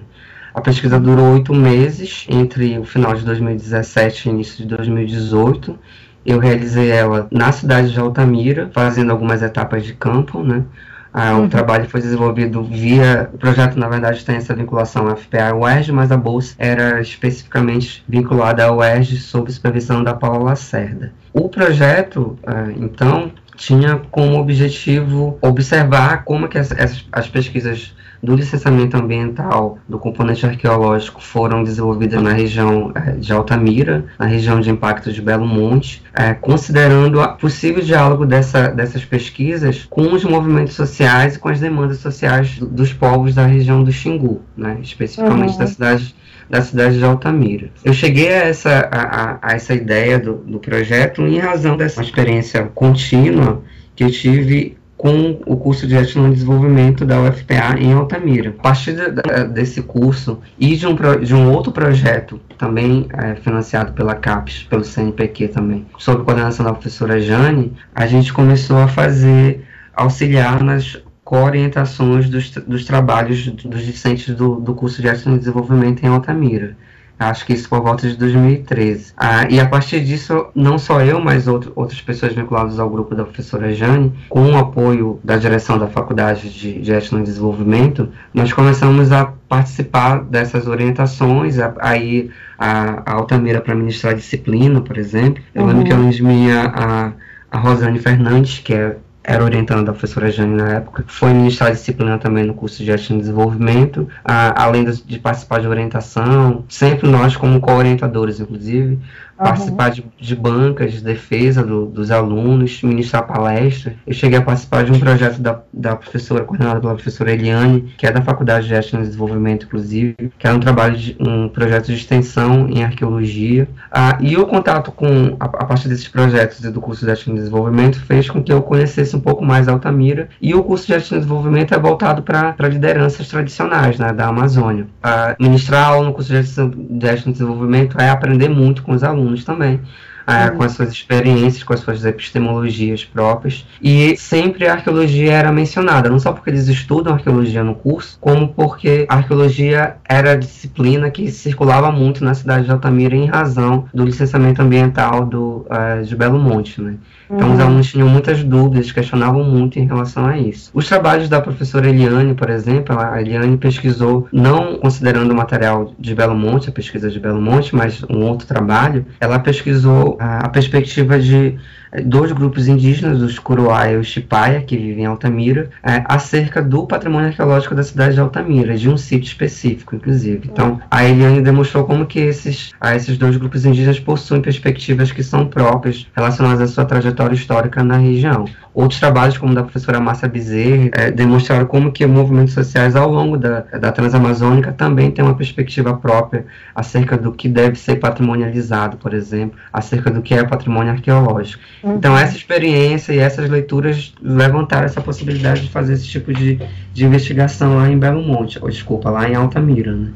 A 0.59 0.61
pesquisa 0.61 0.99
durou 0.99 1.35
oito 1.35 1.55
meses, 1.55 2.25
entre 2.27 2.77
o 2.77 2.83
final 2.83 3.13
de 3.13 3.23
2017 3.23 4.27
e 4.27 4.31
início 4.33 4.57
de 4.57 4.65
2018. 4.75 5.79
Eu 6.25 6.37
realizei 6.37 6.91
ela 6.91 7.29
na 7.31 7.49
cidade 7.53 7.93
de 7.93 7.97
Altamira, 7.97 8.69
fazendo 8.73 9.09
algumas 9.09 9.41
etapas 9.41 9.85
de 9.85 9.93
campo, 9.93 10.43
né? 10.43 10.65
Ah, 11.13 11.37
uhum. 11.37 11.45
O 11.45 11.47
trabalho 11.47 11.87
foi 11.87 12.01
desenvolvido 12.01 12.61
via. 12.61 13.29
O 13.33 13.37
projeto, 13.37 13.79
na 13.79 13.87
verdade, 13.87 14.25
tem 14.25 14.35
essa 14.35 14.53
vinculação 14.53 15.15
FPA 15.15 15.55
UERJ, 15.55 15.93
mas 15.93 16.11
a 16.11 16.17
bolsa 16.17 16.55
era 16.59 16.99
especificamente 16.99 18.03
vinculada 18.05 18.65
à 18.65 18.69
UERJ 18.69 19.15
sob 19.15 19.49
supervisão 19.49 20.03
da 20.03 20.13
Paula 20.13 20.43
Lacerda. 20.43 21.13
O 21.31 21.47
projeto, 21.47 22.37
ah, 22.45 22.67
então, 22.75 23.31
tinha 23.59 24.01
como 24.09 24.39
objetivo 24.39 25.37
observar 25.41 26.23
como 26.23 26.47
que 26.47 26.57
as, 26.57 26.71
as, 26.71 27.05
as 27.11 27.27
pesquisas 27.27 27.93
do 28.23 28.35
licenciamento 28.35 28.97
ambiental 28.97 29.77
do 29.87 29.99
componente 29.99 30.45
arqueológico 30.45 31.21
foram 31.21 31.63
desenvolvidas 31.63 32.21
na 32.21 32.33
região 32.33 32.91
é, 32.95 33.11
de 33.11 33.31
Altamira, 33.31 34.05
na 34.17 34.25
região 34.25 34.59
de 34.59 34.69
impacto 34.69 35.11
de 35.11 35.21
Belo 35.21 35.45
Monte, 35.45 36.01
é, 36.13 36.33
considerando 36.33 37.21
o 37.21 37.37
possível 37.37 37.83
diálogo 37.83 38.25
dessa, 38.25 38.69
dessas 38.69 39.05
pesquisas 39.05 39.85
com 39.89 40.13
os 40.13 40.23
movimentos 40.23 40.73
sociais 40.73 41.35
e 41.35 41.39
com 41.39 41.49
as 41.49 41.59
demandas 41.59 41.99
sociais 41.99 42.59
dos 42.59 42.91
povos 42.91 43.35
da 43.35 43.45
região 43.45 43.83
do 43.83 43.91
Xingu, 43.91 44.41
né, 44.55 44.79
especificamente 44.81 45.53
uhum. 45.53 45.59
da 45.59 45.67
cidade 45.67 46.15
da 46.49 46.61
cidade 46.61 46.97
de 46.97 47.03
Altamira. 47.03 47.69
Eu 47.83 47.93
cheguei 47.93 48.29
a 48.29 48.45
essa, 48.45 48.89
a, 48.91 49.39
a 49.41 49.55
essa 49.55 49.73
ideia 49.73 50.17
do, 50.17 50.33
do 50.35 50.59
projeto 50.59 51.21
em 51.21 51.37
razão 51.37 51.77
dessa 51.77 52.01
experiência 52.01 52.63
contínua 52.73 53.61
que 53.95 54.03
eu 54.03 54.11
tive 54.11 54.77
com 54.99 55.39
o 55.45 55.55
curso 55.55 55.87
de 55.87 55.93
Gestão 55.93 56.27
e 56.27 56.33
Desenvolvimento 56.33 57.05
da 57.05 57.21
UFPA 57.21 57.79
em 57.79 57.93
Altamira. 57.93 58.49
A 58.49 58.61
partir 58.61 58.93
de, 58.93 59.47
desse 59.53 59.81
curso 59.81 60.39
e 60.59 60.75
de 60.75 60.85
um, 60.85 60.93
de 61.23 61.33
um 61.33 61.53
outro 61.53 61.71
projeto, 61.71 62.37
também 62.57 63.07
é, 63.13 63.35
financiado 63.35 63.93
pela 63.93 64.13
CAPES, 64.13 64.67
pelo 64.69 64.83
CNPq 64.83 65.47
também, 65.47 65.85
sob 65.97 66.25
coordenação 66.25 66.65
da 66.65 66.73
professora 66.73 67.17
Jane, 67.21 67.71
a 67.95 68.05
gente 68.07 68.33
começou 68.33 68.77
a 68.77 68.89
fazer, 68.89 69.63
auxiliar 69.95 70.61
nas 70.61 71.01
orientações 71.37 72.29
dos, 72.29 72.49
dos 72.51 72.85
trabalhos 72.85 73.47
dos 73.47 73.85
discentes 73.85 74.35
do, 74.35 74.55
do 74.55 74.73
curso 74.73 75.01
de 75.01 75.07
Gestão 75.07 75.35
e 75.35 75.39
Desenvolvimento 75.39 76.03
em 76.03 76.07
Altamira. 76.07 76.75
Acho 77.19 77.45
que 77.45 77.51
isso 77.51 77.67
por 77.67 77.81
volta 77.81 78.07
de 78.07 78.15
2013. 78.15 79.11
Ah, 79.17 79.45
e 79.49 79.59
a 79.59 79.67
partir 79.67 79.99
disso, 79.99 80.47
não 80.55 80.77
só 80.77 81.01
eu, 81.01 81.19
mas 81.19 81.49
outro, 81.49 81.73
outras 81.75 81.99
pessoas 81.99 82.33
vinculadas 82.33 82.79
ao 82.79 82.89
grupo 82.89 83.13
da 83.13 83.25
professora 83.25 83.73
Jane, 83.73 84.13
com 84.29 84.53
o 84.53 84.57
apoio 84.57 85.19
da 85.21 85.35
direção 85.35 85.77
da 85.77 85.87
Faculdade 85.87 86.49
de 86.49 86.81
Gestão 86.81 87.19
e 87.19 87.23
Desenvolvimento, 87.23 88.07
nós 88.33 88.53
começamos 88.53 89.11
a 89.11 89.33
participar 89.49 90.23
dessas 90.23 90.65
orientações, 90.65 91.57
aí 91.79 92.31
a, 92.57 93.03
a 93.05 93.13
Altamira 93.15 93.59
para 93.59 93.75
ministrar 93.75 94.15
disciplina, 94.15 94.79
por 94.79 94.97
exemplo. 94.97 95.43
Eu 95.53 95.63
uhum. 95.63 95.67
lembro 95.67 95.83
que 95.83 95.91
eu 95.91 96.25
minha 96.25 96.71
a, 96.73 97.11
a 97.51 97.57
Rosane 97.57 97.99
Fernandes, 97.99 98.59
que 98.59 98.73
é 98.73 98.95
era 99.23 99.43
orientando 99.43 99.85
da 99.85 99.91
professora 99.91 100.31
Jane 100.31 100.55
na 100.55 100.75
época, 100.75 101.03
foi 101.07 101.33
ministrar 101.33 101.71
disciplina 101.71 102.17
também 102.17 102.45
no 102.45 102.53
curso 102.53 102.77
de 102.77 102.85
gestão 102.85 103.17
de 103.17 103.23
desenvolvimento, 103.23 104.07
a, 104.23 104.63
além 104.63 104.85
de, 104.85 105.03
de, 105.03 105.19
participar 105.19 105.59
de 105.59 105.67
orientação, 105.67 106.63
sempre 106.69 107.07
nós 107.07 107.35
como 107.35 107.59
co-orientadores, 107.59 108.39
inclusive, 108.39 108.99
participar 109.39 109.89
de, 109.89 110.03
de, 110.19 110.35
bancas 110.35 110.93
de 110.93 111.01
defesa 111.01 111.63
do, 111.63 111.85
dos 111.85 112.11
alunos, 112.11 112.81
ministrar 112.83 113.25
palestras. 113.25 113.95
Eu 114.05 114.13
cheguei 114.13 114.37
a 114.37 114.41
participar 114.41 114.83
de 114.83 114.91
um 114.91 114.99
projeto 114.99 115.39
da, 115.39 115.61
da 115.73 115.95
professora, 115.95 116.43
coordenado 116.43 116.81
pela 116.81 116.93
professora 116.93 117.31
Eliane, 117.31 117.93
que 117.97 118.05
é 118.05 118.11
da 118.11 118.21
Faculdade 118.21 118.67
de 118.67 118.69
Gestão 118.69 118.99
e 118.99 119.03
Desenvolvimento, 119.03 119.65
inclusive, 119.65 120.15
que 120.37 120.45
era 120.45 120.55
um 120.55 120.59
trabalho 120.59 120.97
de 120.97 121.15
um 121.19 121.47
projeto 121.47 121.85
de 121.85 121.93
extensão 121.93 122.69
em 122.69 122.83
arqueologia. 122.83 123.67
Ah, 123.89 124.17
e 124.19 124.35
o 124.35 124.45
contato 124.45 124.91
com, 124.91 125.37
a, 125.39 125.45
a 125.45 125.79
desses 125.79 126.07
projetos 126.09 126.59
do 126.59 126.81
curso 126.81 127.05
de 127.05 127.11
Gestão 127.11 127.33
e 127.33 127.37
Desenvolvimento 127.37 127.99
fez 128.01 128.29
com 128.29 128.43
que 128.43 128.51
eu 128.51 128.61
conhecesse 128.61 129.15
um 129.15 129.21
pouco 129.21 129.45
mais 129.45 129.69
Altamira. 129.69 130.27
E 130.41 130.53
o 130.53 130.63
curso 130.63 130.85
de 130.85 130.93
Gestão 130.93 131.17
e 131.17 131.21
Desenvolvimento 131.21 131.73
é 131.73 131.79
voltado 131.79 132.21
para 132.21 132.55
lideranças 132.67 133.27
tradicionais 133.29 133.97
né, 133.97 134.11
da 134.11 134.27
Amazônia. 134.27 134.87
Ah, 135.01 135.35
ministrar 135.39 135.87
aula 135.87 136.07
no 136.07 136.13
curso 136.13 136.29
de 136.29 136.41
Gestão 136.41 136.71
e 136.75 137.31
Desenvolvimento 137.31 137.99
é 137.99 138.09
aprender 138.09 138.49
muito 138.49 138.83
com 138.83 138.91
os 138.91 139.03
alunos 139.03 139.28
alunos 139.29 139.43
também. 139.43 139.79
É, 140.27 140.51
com 140.51 140.61
as 140.61 140.73
suas 140.73 140.91
experiências, 140.91 141.63
com 141.63 141.73
as 141.73 141.79
suas 141.79 142.05
epistemologias 142.05 143.03
próprias. 143.03 143.65
E 143.81 144.15
sempre 144.15 144.67
a 144.67 144.73
arqueologia 144.73 145.33
era 145.33 145.51
mencionada, 145.51 146.07
não 146.07 146.19
só 146.19 146.31
porque 146.31 146.51
eles 146.51 146.67
estudam 146.67 147.15
arqueologia 147.15 147.63
no 147.63 147.73
curso, 147.73 148.15
como 148.21 148.53
porque 148.53 149.07
a 149.09 149.15
arqueologia 149.15 149.95
era 150.07 150.33
a 150.33 150.35
disciplina 150.35 151.09
que 151.09 151.31
circulava 151.31 151.91
muito 151.91 152.23
na 152.23 152.35
cidade 152.35 152.65
de 152.65 152.71
Altamira 152.71 153.15
em 153.15 153.25
razão 153.25 153.89
do 153.91 154.05
licenciamento 154.05 154.61
ambiental 154.61 155.25
do, 155.25 155.65
uh, 155.65 156.05
de 156.05 156.15
Belo 156.15 156.37
Monte. 156.37 156.79
Né? 156.79 156.97
Então, 157.29 157.53
os 157.53 157.59
alunos 157.59 157.87
tinham 157.87 158.09
muitas 158.09 158.43
dúvidas, 158.43 158.91
questionavam 158.91 159.43
muito 159.43 159.77
em 159.77 159.85
relação 159.85 160.25
a 160.25 160.37
isso. 160.37 160.71
Os 160.73 160.87
trabalhos 160.87 161.29
da 161.29 161.39
professora 161.39 161.87
Eliane, 161.87 162.33
por 162.33 162.49
exemplo, 162.49 162.99
a 162.99 163.21
Eliane 163.21 163.55
pesquisou, 163.57 164.27
não 164.31 164.77
considerando 164.77 165.31
o 165.31 165.35
material 165.35 165.93
de 165.99 166.15
Belo 166.15 166.35
Monte, 166.35 166.69
a 166.69 166.71
pesquisa 166.71 167.09
de 167.09 167.19
Belo 167.19 167.41
Monte, 167.41 167.75
mas 167.75 168.03
um 168.09 168.23
outro 168.23 168.47
trabalho, 168.47 169.05
ela 169.19 169.37
pesquisou 169.37 170.17
a, 170.19 170.39
a 170.39 170.49
perspectiva 170.49 171.19
de 171.19 171.57
dois 172.03 172.31
grupos 172.31 172.67
indígenas, 172.67 173.21
os 173.21 173.39
Curuá 173.39 173.91
e 173.91 173.97
os 173.97 174.07
Chipaia, 174.07 174.61
que 174.61 174.77
vivem 174.77 175.03
em 175.03 175.07
Altamira, 175.07 175.69
é, 175.83 176.03
acerca 176.05 176.61
do 176.61 176.85
patrimônio 176.85 177.29
arqueológico 177.29 177.75
da 177.75 177.83
cidade 177.83 178.13
de 178.13 178.19
Altamira, 178.19 178.77
de 178.77 178.89
um 178.89 178.97
sítio 178.97 179.27
específico, 179.27 179.95
inclusive. 179.95 180.49
Então, 180.51 180.79
a 180.89 181.03
Eliane 181.03 181.41
demonstrou 181.41 181.85
como 181.85 182.05
que 182.05 182.19
esses, 182.19 182.71
esses 182.95 183.17
dois 183.17 183.37
grupos 183.37 183.65
indígenas 183.65 183.99
possuem 183.99 184.41
perspectivas 184.41 185.11
que 185.11 185.23
são 185.23 185.47
próprias 185.47 186.07
relacionadas 186.15 186.61
à 186.61 186.67
sua 186.67 186.85
trajetória 186.85 187.35
histórica 187.35 187.83
na 187.83 187.97
região. 187.97 188.45
Outros 188.73 188.99
trabalhos, 188.99 189.37
como 189.37 189.53
da 189.53 189.63
professora 189.63 189.99
Márcia 189.99 190.27
Bezerra, 190.27 190.89
é, 190.93 191.11
demonstraram 191.11 191.65
como 191.65 191.91
que 191.91 192.05
movimentos 192.05 192.53
sociais 192.53 192.95
ao 192.95 193.09
longo 193.09 193.37
da, 193.37 193.61
da 193.61 193.91
Transamazônica 193.91 194.71
também 194.71 195.11
têm 195.11 195.25
uma 195.25 195.35
perspectiva 195.35 195.95
própria 195.97 196.45
acerca 196.73 197.17
do 197.17 197.31
que 197.31 197.49
deve 197.49 197.75
ser 197.75 197.97
patrimonializado, 197.97 198.97
por 198.97 199.13
exemplo, 199.13 199.57
acerca 199.73 200.09
do 200.09 200.21
que 200.21 200.33
é 200.33 200.43
patrimônio 200.43 200.91
arqueológico. 200.91 201.61
Então, 201.83 202.17
essa 202.17 202.35
experiência 202.35 203.13
e 203.13 203.19
essas 203.19 203.49
leituras 203.49 204.13
levantaram 204.21 204.85
essa 204.85 205.01
possibilidade 205.01 205.61
de 205.61 205.69
fazer 205.69 205.93
esse 205.93 206.07
tipo 206.07 206.33
de, 206.33 206.59
de 206.93 207.05
investigação 207.05 207.77
lá 207.77 207.89
em 207.89 207.97
Belo 207.97 208.21
Monte, 208.21 208.59
ou 208.61 208.69
desculpa, 208.69 209.09
lá 209.09 209.29
em 209.29 209.35
Altamira, 209.35 209.95
né? 209.95 210.09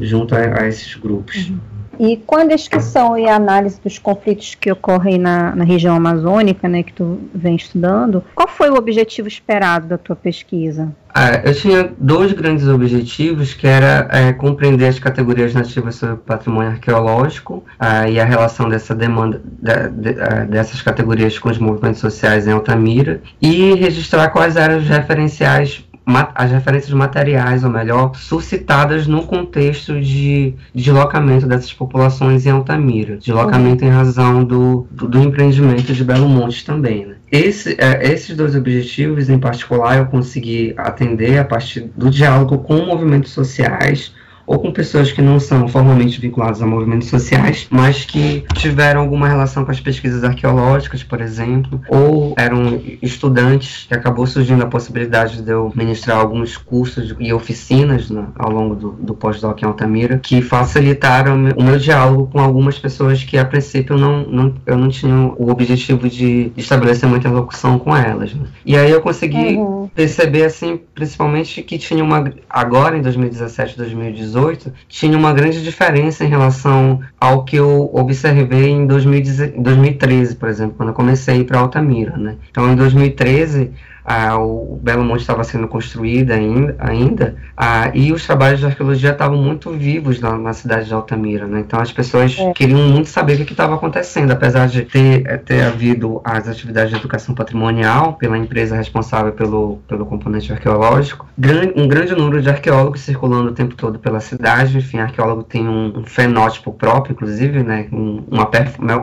junto 0.00 0.34
a, 0.34 0.62
a 0.62 0.68
esses 0.68 0.94
grupos. 0.94 1.48
Uhum. 1.48 1.58
E 1.98 2.16
com 2.18 2.36
a 2.36 2.44
descrição 2.44 3.18
e 3.18 3.28
a 3.28 3.36
análise 3.36 3.80
dos 3.82 3.98
conflitos 3.98 4.54
que 4.54 4.70
ocorrem 4.70 5.18
na, 5.18 5.54
na, 5.54 5.64
região 5.64 5.94
amazônica, 5.94 6.68
né, 6.68 6.82
que 6.82 6.92
tu 6.92 7.18
vem 7.34 7.56
estudando, 7.56 8.22
qual 8.34 8.48
foi 8.48 8.70
o 8.70 8.74
objetivo 8.74 9.28
esperado 9.28 9.86
da 9.86 9.98
tua 9.98 10.16
pesquisa? 10.16 10.92
Ah, 11.18 11.40
eu 11.44 11.54
tinha 11.54 11.90
dois 11.98 12.32
grandes 12.32 12.68
objetivos, 12.68 13.54
que 13.54 13.66
era 13.66 14.06
é, 14.12 14.32
compreender 14.34 14.86
as 14.86 14.98
categorias 14.98 15.54
nativas 15.54 15.94
sobre 15.94 16.16
patrimônio 16.16 16.72
arqueológico 16.72 17.64
ah, 17.78 18.06
e 18.06 18.20
a 18.20 18.24
relação 18.24 18.68
dessa 18.68 18.94
demanda 18.94 19.40
de, 19.42 20.10
ah, 20.20 20.44
dessas 20.44 20.82
categorias 20.82 21.38
com 21.38 21.48
os 21.48 21.56
movimentos 21.56 22.00
sociais 22.00 22.46
em 22.46 22.52
Altamira 22.52 23.22
e 23.40 23.74
registrar 23.74 24.28
quais 24.28 24.56
os 24.56 24.88
referenciais 24.88 25.86
as 26.06 26.52
referências 26.52 26.92
materiais, 26.92 27.64
ou 27.64 27.70
melhor, 27.70 28.14
suscitadas 28.14 29.08
no 29.08 29.26
contexto 29.26 30.00
de 30.00 30.54
deslocamento 30.72 31.46
dessas 31.46 31.72
populações 31.72 32.46
em 32.46 32.50
Altamira, 32.50 33.16
deslocamento 33.16 33.84
uhum. 33.84 33.90
em 33.90 33.92
razão 33.92 34.44
do, 34.44 34.86
do, 34.90 35.08
do, 35.08 35.18
empreendimento 35.18 35.92
de 35.92 36.04
Belo 36.04 36.28
Monte 36.28 36.64
também. 36.64 37.06
Né? 37.06 37.14
Esse, 37.32 37.76
é, 37.78 38.12
esses 38.12 38.36
dois 38.36 38.54
objetivos, 38.54 39.28
em 39.28 39.38
particular, 39.38 39.98
eu 39.98 40.06
consegui 40.06 40.72
atender 40.76 41.38
a 41.38 41.44
partir 41.44 41.90
do 41.96 42.08
diálogo 42.08 42.58
com 42.58 42.86
movimentos 42.86 43.32
sociais, 43.32 44.14
ou 44.46 44.58
com 44.58 44.72
pessoas 44.72 45.10
que 45.10 45.20
não 45.20 45.40
são 45.40 45.66
formalmente 45.68 46.20
vinculadas 46.20 46.62
a 46.62 46.66
movimentos 46.66 47.08
sociais, 47.08 47.66
mas 47.70 48.04
que 48.04 48.44
tiveram 48.54 49.00
alguma 49.00 49.28
relação 49.28 49.64
com 49.64 49.70
as 49.70 49.80
pesquisas 49.80 50.22
arqueológicas, 50.22 51.02
por 51.02 51.20
exemplo, 51.20 51.80
ou 51.88 52.34
eram 52.38 52.80
estudantes 53.02 53.86
que 53.88 53.94
acabou 53.94 54.26
surgindo 54.26 54.62
a 54.62 54.66
possibilidade 54.66 55.42
de 55.42 55.50
eu 55.50 55.72
ministrar 55.74 56.18
alguns 56.18 56.56
cursos 56.56 57.14
e 57.18 57.32
oficinas 57.32 58.10
né, 58.10 58.26
ao 58.36 58.50
longo 58.50 58.74
do, 58.74 58.92
do 58.92 59.14
pós-doc 59.14 59.60
em 59.62 59.66
Altamira, 59.66 60.18
que 60.18 60.40
facilitaram 60.40 61.34
o 61.56 61.62
meu 61.62 61.78
diálogo 61.78 62.28
com 62.32 62.40
algumas 62.40 62.78
pessoas 62.78 63.24
que 63.24 63.36
a 63.36 63.44
princípio 63.44 63.96
não, 63.96 64.24
não, 64.26 64.54
eu 64.64 64.76
não 64.76 64.88
tinha 64.88 65.14
o 65.36 65.50
objetivo 65.50 66.08
de 66.08 66.52
estabelecer 66.56 67.08
muita 67.08 67.26
interlocução 67.26 67.78
com 67.78 67.96
elas. 67.96 68.34
Né. 68.34 68.46
E 68.64 68.76
aí 68.76 68.90
eu 68.90 69.00
consegui 69.00 69.56
uhum. 69.56 69.88
perceber, 69.94 70.44
assim, 70.44 70.80
principalmente 70.94 71.62
que 71.62 71.78
tinha 71.78 72.04
uma, 72.04 72.32
agora 72.48 72.96
em 72.96 73.02
2017, 73.02 73.76
2018, 73.76 74.35
2018 74.36 74.72
tinha 74.88 75.16
uma 75.16 75.32
grande 75.32 75.62
diferença 75.62 76.24
em 76.24 76.28
relação 76.28 77.00
ao 77.18 77.44
que 77.44 77.56
eu 77.56 77.90
observei 77.92 78.68
em 78.68 78.86
2013, 78.86 80.36
por 80.36 80.48
exemplo, 80.48 80.74
quando 80.76 80.90
eu 80.90 80.94
comecei 80.94 81.42
para 81.44 81.58
Altamira. 81.58 82.16
Né? 82.16 82.36
Então, 82.50 82.70
em 82.70 82.76
2013, 82.76 83.72
ah, 84.06 84.38
o 84.38 84.78
Belo 84.80 85.04
Monte 85.04 85.22
estava 85.22 85.42
sendo 85.42 85.66
construído 85.66 86.30
ainda, 86.30 86.76
ainda 86.78 87.34
ah, 87.56 87.90
e 87.92 88.12
os 88.12 88.24
trabalhos 88.24 88.60
de 88.60 88.66
arqueologia 88.66 89.10
estavam 89.10 89.36
muito 89.36 89.72
vivos 89.72 90.20
na, 90.20 90.38
na 90.38 90.52
cidade 90.52 90.86
de 90.86 90.94
Altamira, 90.94 91.46
né? 91.46 91.58
Então 91.60 91.80
as 91.80 91.90
pessoas 91.90 92.38
é. 92.38 92.52
queriam 92.52 92.78
muito 92.88 93.08
saber 93.08 93.40
o 93.40 93.44
que 93.44 93.52
estava 93.52 93.74
acontecendo, 93.74 94.30
apesar 94.30 94.68
de 94.68 94.82
ter, 94.82 95.26
eh, 95.26 95.36
ter 95.38 95.62
havido 95.62 96.20
as 96.22 96.48
atividades 96.48 96.90
de 96.90 96.96
educação 96.96 97.34
patrimonial 97.34 98.12
pela 98.14 98.38
empresa 98.38 98.76
responsável 98.76 99.32
pelo, 99.32 99.78
pelo 99.88 100.06
componente 100.06 100.52
arqueológico, 100.52 101.26
um 101.74 101.88
grande 101.88 102.14
número 102.14 102.40
de 102.40 102.48
arqueólogos 102.48 103.00
circulando 103.00 103.50
o 103.50 103.54
tempo 103.54 103.74
todo 103.74 103.98
pela 103.98 104.20
cidade, 104.20 104.78
enfim, 104.78 104.98
arqueólogo 104.98 105.42
tem 105.42 105.66
um, 105.66 105.98
um 105.98 106.04
fenótipo 106.04 106.72
próprio, 106.72 107.12
inclusive, 107.12 107.62
né? 107.62 107.88
Um, 107.92 108.22
uma, 108.30 108.48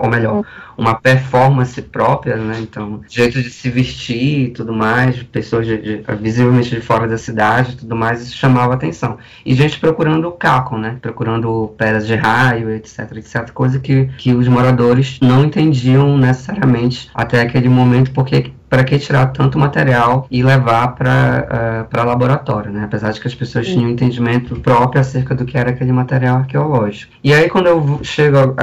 ou 0.01 0.09
melhor, 0.09 0.43
uma 0.77 0.95
performance 0.95 1.81
própria, 1.81 2.35
né? 2.35 2.59
Então, 2.61 3.01
jeito 3.07 3.41
de 3.41 3.49
se 3.49 3.69
vestir 3.69 4.47
e 4.47 4.49
tudo 4.51 4.73
mais, 4.73 4.92
pessoas 5.31 5.65
de, 5.65 5.77
de, 5.77 6.03
visivelmente 6.19 6.69
de 6.69 6.81
fora 6.81 7.07
da 7.07 7.17
cidade 7.17 7.73
e 7.73 7.75
tudo 7.77 7.95
mais, 7.95 8.21
isso 8.21 8.35
chamava 8.35 8.73
atenção. 8.73 9.17
E 9.45 9.53
gente 9.53 9.79
procurando 9.79 10.27
o 10.27 10.31
caco, 10.31 10.77
né? 10.77 10.97
Procurando 11.01 11.73
pedras 11.77 12.07
de 12.07 12.15
raio, 12.15 12.69
etc, 12.69 12.99
etc, 13.17 13.51
coisa 13.51 13.79
que, 13.79 14.05
que 14.17 14.33
os 14.33 14.47
moradores 14.47 15.19
não 15.21 15.45
entendiam 15.45 16.17
necessariamente 16.17 17.09
até 17.13 17.41
aquele 17.41 17.69
momento, 17.69 18.11
porque 18.11 18.51
para 18.73 18.83
que 18.83 18.97
tirar 18.97 19.27
tanto 19.27 19.59
material 19.59 20.25
e 20.31 20.41
levar 20.41 20.95
para 20.95 21.85
uh, 21.93 22.05
laboratório, 22.07 22.71
né? 22.71 22.85
Apesar 22.85 23.11
de 23.11 23.21
que 23.21 23.27
as 23.27 23.35
pessoas 23.35 23.67
Sim. 23.67 23.73
tinham 23.73 23.87
um 23.87 23.91
entendimento 23.91 24.55
próprio 24.61 24.99
acerca 24.99 25.35
do 25.35 25.45
que 25.45 25.55
era 25.55 25.69
aquele 25.69 25.91
material 25.91 26.37
arqueológico. 26.37 27.13
E 27.23 27.31
aí, 27.31 27.47
quando 27.51 27.67
eu 27.67 27.99
chego 28.01 28.35
uh, 28.39 28.55